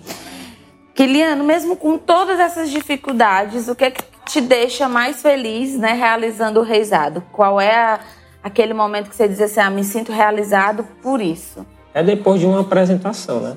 [0.96, 5.92] Kiliano, mesmo com todas essas dificuldades, o que é que te deixa mais feliz, né,
[5.92, 7.22] realizando o reizado?
[7.32, 8.00] Qual é a-
[8.42, 11.64] aquele momento que você diz assim, ah, me sinto realizado por isso?
[11.94, 13.56] É depois de uma apresentação, né?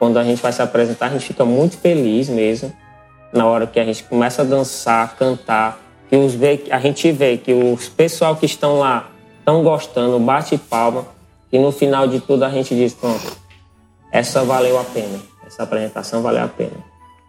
[0.00, 2.72] Quando a gente vai se apresentar, a gente fica muito feliz mesmo.
[3.32, 7.36] Na hora que a gente começa a dançar, cantar, que os vê, a gente vê
[7.36, 9.10] que os pessoal que estão lá
[9.48, 11.06] estão gostando, bate palma,
[11.50, 13.34] e no final de tudo a gente diz, pronto,
[14.12, 16.84] essa valeu a pena, essa apresentação valeu a pena.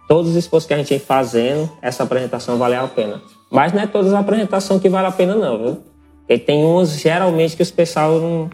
[0.06, 3.22] Todos os esforços que a gente vem fazendo, essa apresentação valeu a pena.
[3.50, 5.84] Mas não é todas as apresentações que valem a pena não, viu?
[6.20, 8.50] Porque tem umas, geralmente, que os pessoal não,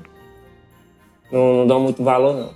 [1.31, 2.51] não, não dão muito valor, não.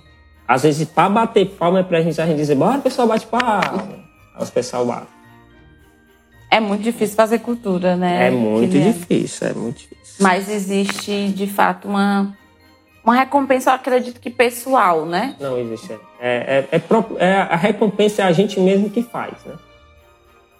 [0.46, 4.04] Às vezes, para bater palma é pra gente, a gente dizer, bora, pessoal, bate palma.
[4.36, 5.19] Aí os pessoal batem.
[6.50, 8.26] É muito difícil fazer cultura, né?
[8.26, 10.16] É, muito difícil, é muito difícil.
[10.18, 12.36] Mas existe, de fato, uma,
[13.04, 15.36] uma recompensa, eu acredito que pessoal, né?
[15.38, 15.92] Não existe.
[16.20, 16.82] É, é, é,
[17.18, 19.54] é, a recompensa é a gente mesmo que faz, né?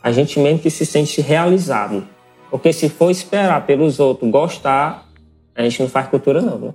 [0.03, 2.07] A gente mesmo que se sente realizado.
[2.51, 5.07] Porque se for esperar pelos outros gostar,
[5.55, 6.75] a gente não faz cultura não, viu?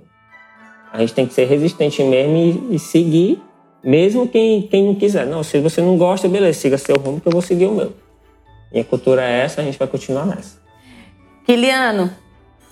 [0.92, 2.36] A gente tem que ser resistente mesmo
[2.70, 3.42] e, e seguir,
[3.82, 5.26] mesmo quem, quem não quiser.
[5.26, 7.92] Não, se você não gosta, beleza, siga seu rumo que eu vou seguir o meu.
[8.72, 10.58] Minha cultura é essa, a gente vai continuar nessa.
[11.44, 12.10] Kiliano,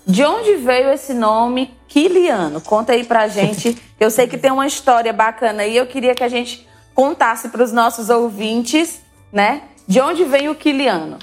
[0.07, 2.61] de onde veio esse nome Kiliano?
[2.61, 3.77] Conta aí pra gente.
[3.99, 7.63] Eu sei que tem uma história bacana e eu queria que a gente contasse para
[7.63, 9.01] os nossos ouvintes,
[9.33, 9.63] né?
[9.87, 11.19] De onde veio o Kiliano?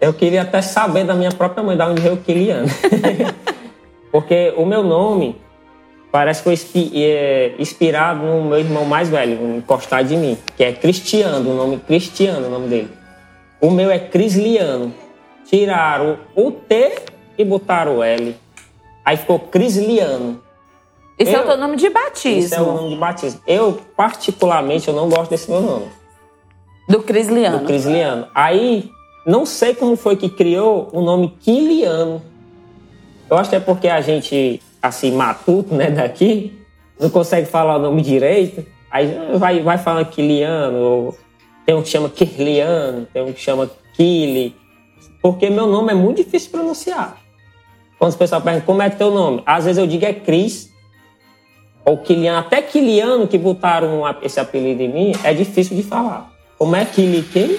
[0.00, 2.68] Eu queria até saber da minha própria mãe de onde veio o Kiliano.
[4.12, 5.40] Porque o meu nome
[6.14, 10.72] parece que foi é, inspirado no meu irmão mais velho, encostado de mim, que é
[10.72, 12.88] Cristiano, o nome Cristiano, o nome dele.
[13.60, 14.94] O meu é Crisliano.
[15.44, 17.02] Tiraram o T
[17.36, 18.36] e botaram o L.
[19.04, 20.40] Aí ficou Crisliano.
[21.18, 22.44] Esse eu, é o teu nome de batismo.
[22.44, 23.40] Esse é o nome de batismo.
[23.44, 25.86] Eu, particularmente, eu não gosto desse meu nome.
[26.88, 27.58] Do Crisliano.
[27.58, 28.28] Do Crisliano.
[28.32, 28.88] Aí,
[29.26, 32.22] não sei como foi que criou o nome Quiliano.
[33.28, 36.58] Eu acho que é porque a gente, assim, matuto, né, daqui,
[37.00, 38.66] não consegue falar o nome direito.
[38.90, 41.18] Aí vai, vai falando Quiliano, ou
[41.64, 44.54] tem um que chama Kirliano, tem um que chama Kili.
[45.22, 47.16] Porque meu nome é muito difícil de pronunciar.
[47.98, 50.70] Quando os pessoal perguntam como é teu nome, às vezes eu digo é Cris,
[51.84, 56.30] ou Kiliano, até Kiliano que botaram esse apelido em mim, é difícil de falar.
[56.58, 57.58] Como é Kili quem?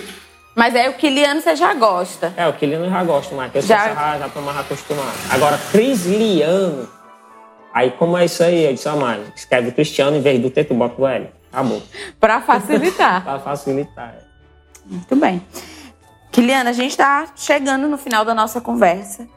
[0.55, 2.33] Mas aí o Kiliano você já gosta.
[2.37, 3.89] É, o Kiliano eu já gosto mais, porque já...
[3.89, 5.17] eu já, já tô mais acostumado.
[5.29, 6.87] Agora, Crisliano,
[7.75, 8.63] aí como é isso aí?
[8.63, 11.29] Eu disse, ah, mas escreve Cristiano em vez do T, tu bota o L.
[11.51, 11.83] Acabou.
[12.17, 13.23] Pra facilitar.
[13.23, 14.15] pra facilitar.
[14.17, 14.25] É.
[14.85, 15.41] Muito bem.
[16.31, 19.27] Kiliana, a gente está chegando no final da nossa conversa.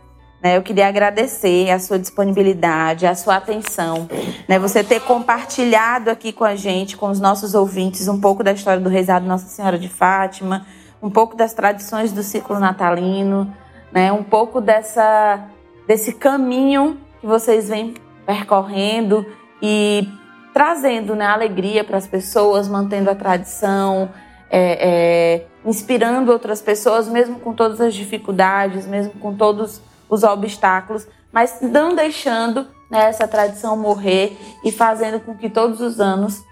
[0.43, 0.57] Né?
[0.57, 4.09] Eu queria agradecer a sua disponibilidade, a sua atenção,
[4.49, 4.59] né?
[4.59, 8.81] você ter compartilhado aqui com a gente, com os nossos ouvintes, um pouco da história
[8.81, 10.65] do Reisado Nossa Senhora de Fátima,
[11.03, 13.53] um pouco das tradições do ciclo natalino,
[13.91, 14.13] né?
[14.13, 15.45] um pouco dessa,
[15.89, 17.95] desse caminho que vocês vêm
[18.29, 19.25] percorrendo
[19.63, 20.07] e
[20.53, 24.11] trazendo né, alegria para as pessoas, mantendo a tradição,
[24.51, 31.09] é, é, inspirando outras pessoas, mesmo com todas as dificuldades, mesmo com todos os obstáculos,
[31.33, 36.45] mas não deixando né, essa tradição morrer e fazendo com que todos os anos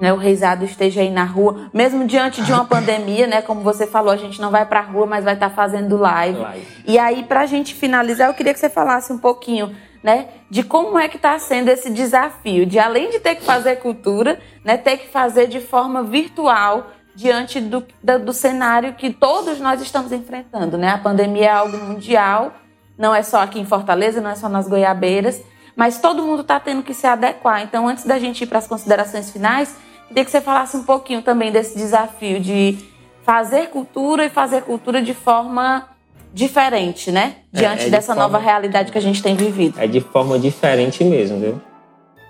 [0.00, 3.40] né, o reizado esteja aí na rua, mesmo diante de uma pandemia, né?
[3.40, 5.96] Como você falou, a gente não vai para a rua, mas vai estar tá fazendo
[5.96, 6.40] live.
[6.40, 6.66] live.
[6.84, 9.72] E aí, para a gente finalizar, eu queria que você falasse um pouquinho,
[10.04, 13.76] né, de como é que está sendo esse desafio, de além de ter que fazer
[13.76, 19.58] cultura, né, ter que fazer de forma virtual diante do, do, do cenário que todos
[19.58, 20.90] nós estamos enfrentando, né?
[20.90, 22.52] A pandemia é algo mundial,
[22.98, 25.42] não é só aqui em Fortaleza, não é só nas Goiabeiras
[25.76, 27.62] mas todo mundo está tendo que se adequar.
[27.62, 29.76] Então, antes da gente ir para as considerações finais,
[30.08, 32.78] queria que você falasse um pouquinho também desse desafio de
[33.22, 35.88] fazer cultura e fazer cultura de forma
[36.34, 37.36] diferente, né?
[37.52, 39.80] É, Diante é, é dessa de nova realidade que a gente tem vivido.
[39.80, 41.60] É de forma diferente mesmo, viu?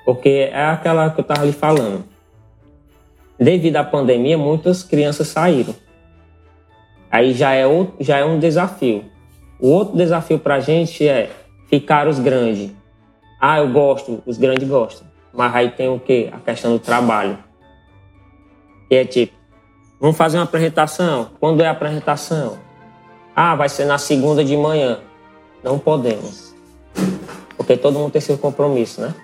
[0.05, 2.05] Porque é aquela que eu estava lhe falando.
[3.39, 5.75] Devido à pandemia, muitas crianças saíram.
[7.11, 9.05] Aí já é, outro, já é um desafio.
[9.59, 11.31] O outro desafio para a gente é
[11.69, 12.71] ficar os grandes
[13.47, 15.07] ah, eu gosto, os grandes gostam.
[15.31, 16.31] Mas aí tem o quê?
[16.33, 17.39] A questão do trabalho.
[18.89, 19.35] Que é tipo,
[20.01, 21.33] vamos fazer uma apresentação.
[21.39, 22.59] Quando é a apresentação?
[23.35, 25.01] Ah, vai ser na segunda de manhã.
[25.63, 26.55] Não podemos.
[27.57, 29.15] Porque todo mundo tem seu compromisso, né?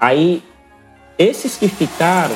[0.00, 0.42] Aí,
[1.18, 2.34] esses que ficaram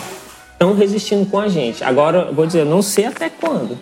[0.53, 1.83] estão resistindo com a gente.
[1.83, 3.79] Agora, eu vou dizer, não sei até quando.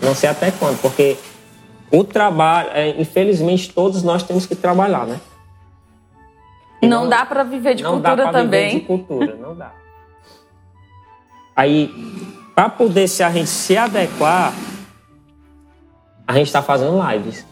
[0.00, 1.16] Não sei até quando, porque
[1.90, 5.20] o trabalho, é, infelizmente, todos nós temos que trabalhar, né?
[6.82, 8.68] Não, não, dá para viver de não cultura dá também.
[8.68, 9.72] Viver de cultura, não dá.
[11.56, 11.90] Aí,
[12.54, 14.52] para poder se a gente se adequar,
[16.26, 17.46] a gente está fazendo lives.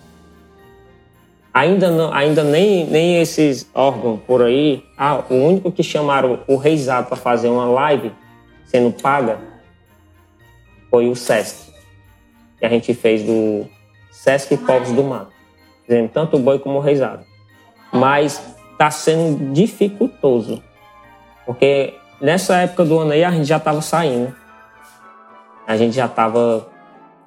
[1.52, 4.84] Ainda, não, ainda nem, nem esses órgãos por aí.
[4.98, 8.12] Ah, o único que chamaram o Reisado para fazer uma live
[8.64, 9.38] sendo paga
[10.90, 11.72] foi o SESC.
[12.58, 13.66] Que a gente fez do
[14.10, 15.28] SESC Povos do Mar.
[15.86, 17.24] Dizendo tanto o boi como o Reisado.
[17.92, 20.60] Mas está sendo dificultoso.
[21.46, 24.34] Porque nessa época do ano aí a gente já estava saindo.
[25.66, 26.73] A gente já estava.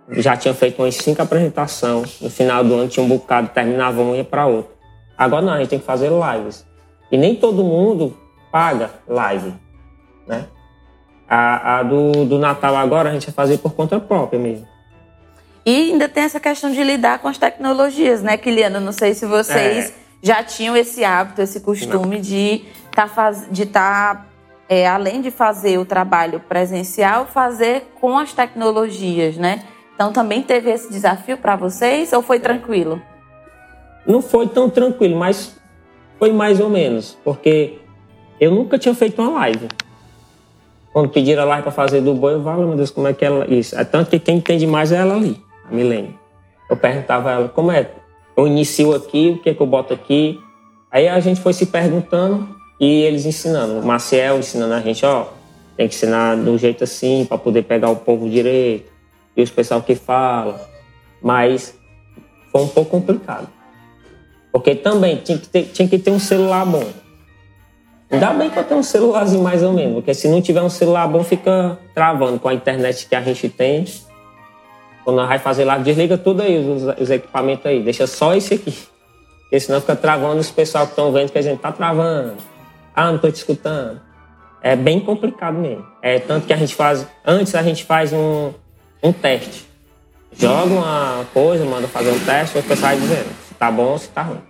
[0.10, 2.22] Já tinha feito umas cinco apresentações.
[2.22, 4.72] No final do ano tinha um bocado, terminava um e ia para outro.
[5.18, 6.66] Agora não, a gente tem que fazer lives.
[7.12, 8.16] E nem todo mundo
[8.52, 9.54] paga live.
[10.28, 10.46] Né?
[11.28, 14.68] A, a do, do Natal agora a gente vai fazer por conta própria mesmo.
[15.66, 18.80] E ainda tem essa questão de lidar com as tecnologias, né, Kiliano?
[18.80, 19.90] Não sei se vocês.
[19.90, 22.22] É já tinham esse hábito, esse costume Não.
[22.22, 23.48] de tá faz...
[23.50, 24.26] de estar, tá,
[24.68, 29.64] é, além de fazer o trabalho presencial, fazer com as tecnologias, né?
[29.98, 33.02] Então também teve esse desafio para vocês ou foi tranquilo?
[34.06, 35.60] Não foi tão tranquilo, mas
[36.20, 37.80] foi mais ou menos, porque
[38.40, 39.68] eu nunca tinha feito uma live.
[40.94, 43.26] Quando pediram a live para fazer do boi, eu falo, meu Deus, como é que
[43.26, 43.52] ela.
[43.52, 43.76] Isso.
[43.76, 46.16] É tanto que quem entende mais é ela ali, a Milene.
[46.70, 47.90] Eu perguntava a ela, como é?
[48.38, 50.40] Eu inicio aqui, o que é que eu boto aqui?
[50.92, 52.48] Aí a gente foi se perguntando
[52.80, 53.80] e eles ensinando.
[53.80, 55.26] O Maciel ensinando a gente, ó,
[55.76, 58.97] tem que ensinar do jeito assim para poder pegar o povo direito.
[59.38, 60.60] E os pessoal que fala.
[61.22, 61.78] Mas
[62.52, 63.48] foi um pouco complicado.
[64.52, 66.84] Porque também tinha que ter, tinha que ter um celular bom.
[68.10, 70.70] Ainda bem que eu tenho um celularzinho mais ou menos, porque se não tiver um
[70.70, 73.86] celular bom, fica travando com a internet que a gente tem.
[75.04, 78.56] Quando nós vai fazer lá, desliga tudo aí, os, os equipamentos aí, deixa só esse
[78.56, 78.74] aqui.
[79.42, 82.34] Porque senão fica travando os pessoal que estão vendo que a gente tá travando.
[82.96, 84.02] Ah, não estou te escutando.
[84.62, 85.86] É bem complicado mesmo.
[86.02, 87.08] É tanto que a gente faz.
[87.26, 88.52] Antes a gente faz um,
[89.02, 89.68] um teste.
[90.34, 93.98] Joga uma coisa, manda fazer um teste, o pessoal vai dizendo se tá bom ou
[93.98, 94.42] se tá ruim.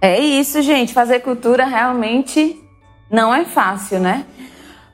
[0.00, 0.92] É isso, gente.
[0.92, 2.60] Fazer cultura realmente
[3.10, 4.26] não é fácil, né?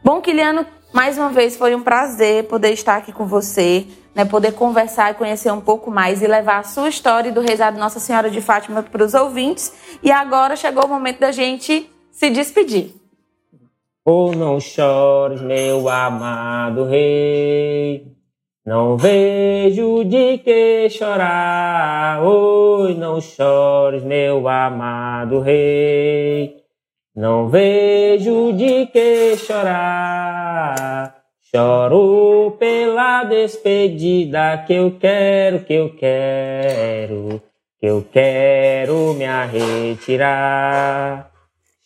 [0.05, 4.25] Bom, Kiliano, mais uma vez foi um prazer poder estar aqui com você, né?
[4.25, 8.01] Poder conversar e conhecer um pouco mais e levar a sua história do rezado Nossa
[8.01, 9.73] Senhora de Fátima para os ouvintes.
[10.03, 12.98] E agora chegou o momento da gente se despedir.
[14.11, 18.07] Oh, não chores, meu amado rei.
[18.65, 26.57] Não vejo de que chorar, oi, não chores, meu amado rei.
[27.15, 31.15] Não vejo de que chorar,
[31.55, 37.43] choro pela despedida que eu quero, que eu quero,
[37.79, 41.31] que eu quero me retirar.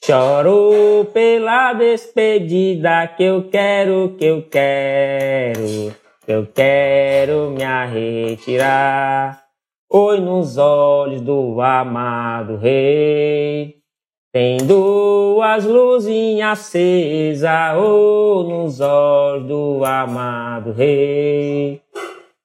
[0.05, 9.43] Choro pela despedida que eu quero, que eu quero eu quero me retirar.
[9.91, 13.77] Oi nos olhos do amado rei.
[14.33, 21.83] Tem duas luzinhas acesas, oh, nos olhos do amado rei.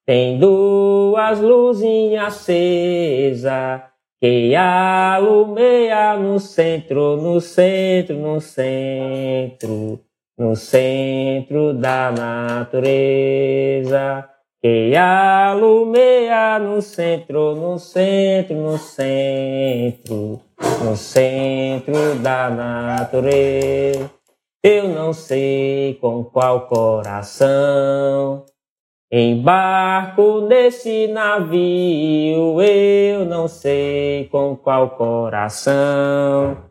[0.06, 3.82] Tem duas luzinhas acesas
[4.22, 10.08] que alumeia no centro, no centro, no centro
[10.38, 13.10] no centro da natureza,
[14.62, 20.40] que alumeia no centro, no centro, no centro,
[20.84, 24.12] no centro da natureza.
[24.64, 28.46] Eu não sei com qual coração
[29.12, 36.68] embarco nesse navio, eu não sei com qual coração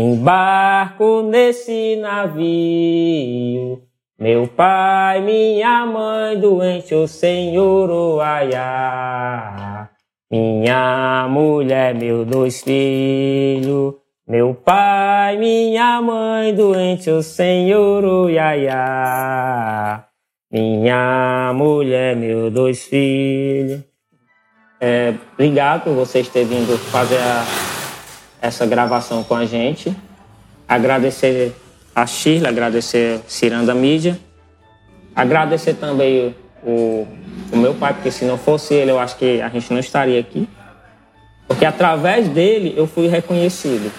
[0.00, 3.82] Embarco nesse navio,
[4.16, 9.90] meu pai, minha mãe doente, o Senhor Oaiá.
[10.30, 13.94] Minha mulher, meus dois filhos,
[14.24, 20.07] meu pai, minha mãe doente, o Senhor Oaiá.
[20.50, 23.82] Minha mulher, meus dois filhos.
[24.80, 27.44] É, obrigado por vocês terem vindo fazer a
[28.40, 29.94] essa gravação com a gente.
[30.66, 31.54] Agradecer
[31.94, 34.18] a Shirley, agradecer Ciranda Mídia.
[35.14, 37.06] Agradecer também o,
[37.52, 40.18] o meu pai, porque se não fosse ele, eu acho que a gente não estaria
[40.18, 40.48] aqui.
[41.46, 43.92] Porque através dele eu fui reconhecido.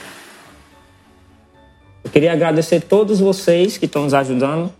[2.04, 4.79] Eu queria agradecer todos vocês que estão nos ajudando.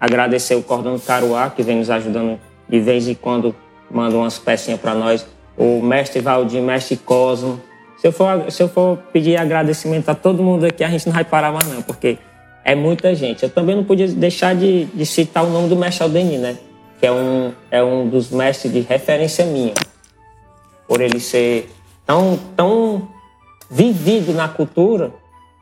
[0.00, 2.38] Agradecer o Cordão Caruá, que vem nos ajudando
[2.68, 3.54] de vez em quando,
[3.90, 5.26] manda umas pecinhas para nós.
[5.56, 7.60] O mestre Valdir, mestre Cosmo,
[7.98, 11.12] se eu, for, se eu for pedir agradecimento a todo mundo aqui, a gente não
[11.12, 12.16] vai parar mais não, porque
[12.64, 13.42] é muita gente.
[13.42, 16.56] Eu também não podia deixar de, de citar o nome do mestre Aldeni, né?
[17.00, 19.74] Que é um, é um dos mestres de referência minha.
[20.86, 21.70] Por ele ser
[22.06, 23.08] tão, tão
[23.68, 25.12] vivido na cultura,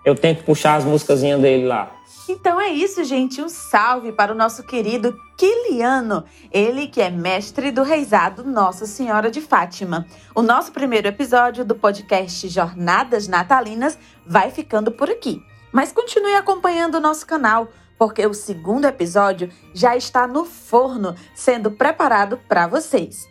[0.05, 1.96] eu tenho que puxar as músicas dele lá.
[2.29, 3.41] Então é isso, gente.
[3.41, 9.31] Um salve para o nosso querido Kiliano, ele que é mestre do reizado Nossa Senhora
[9.31, 10.07] de Fátima.
[10.35, 15.41] O nosso primeiro episódio do podcast Jornadas Natalinas vai ficando por aqui.
[15.71, 17.69] Mas continue acompanhando o nosso canal,
[17.99, 23.29] porque o segundo episódio já está no forno, sendo preparado para vocês.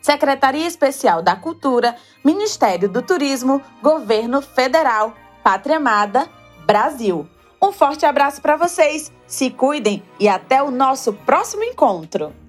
[0.02, 6.28] Secretaria Especial da Cultura, Ministério do Turismo, Governo Federal, Pátria Amada,
[6.66, 7.28] Brasil.
[7.62, 12.41] Um forte abraço para vocês, se cuidem e até o nosso próximo encontro!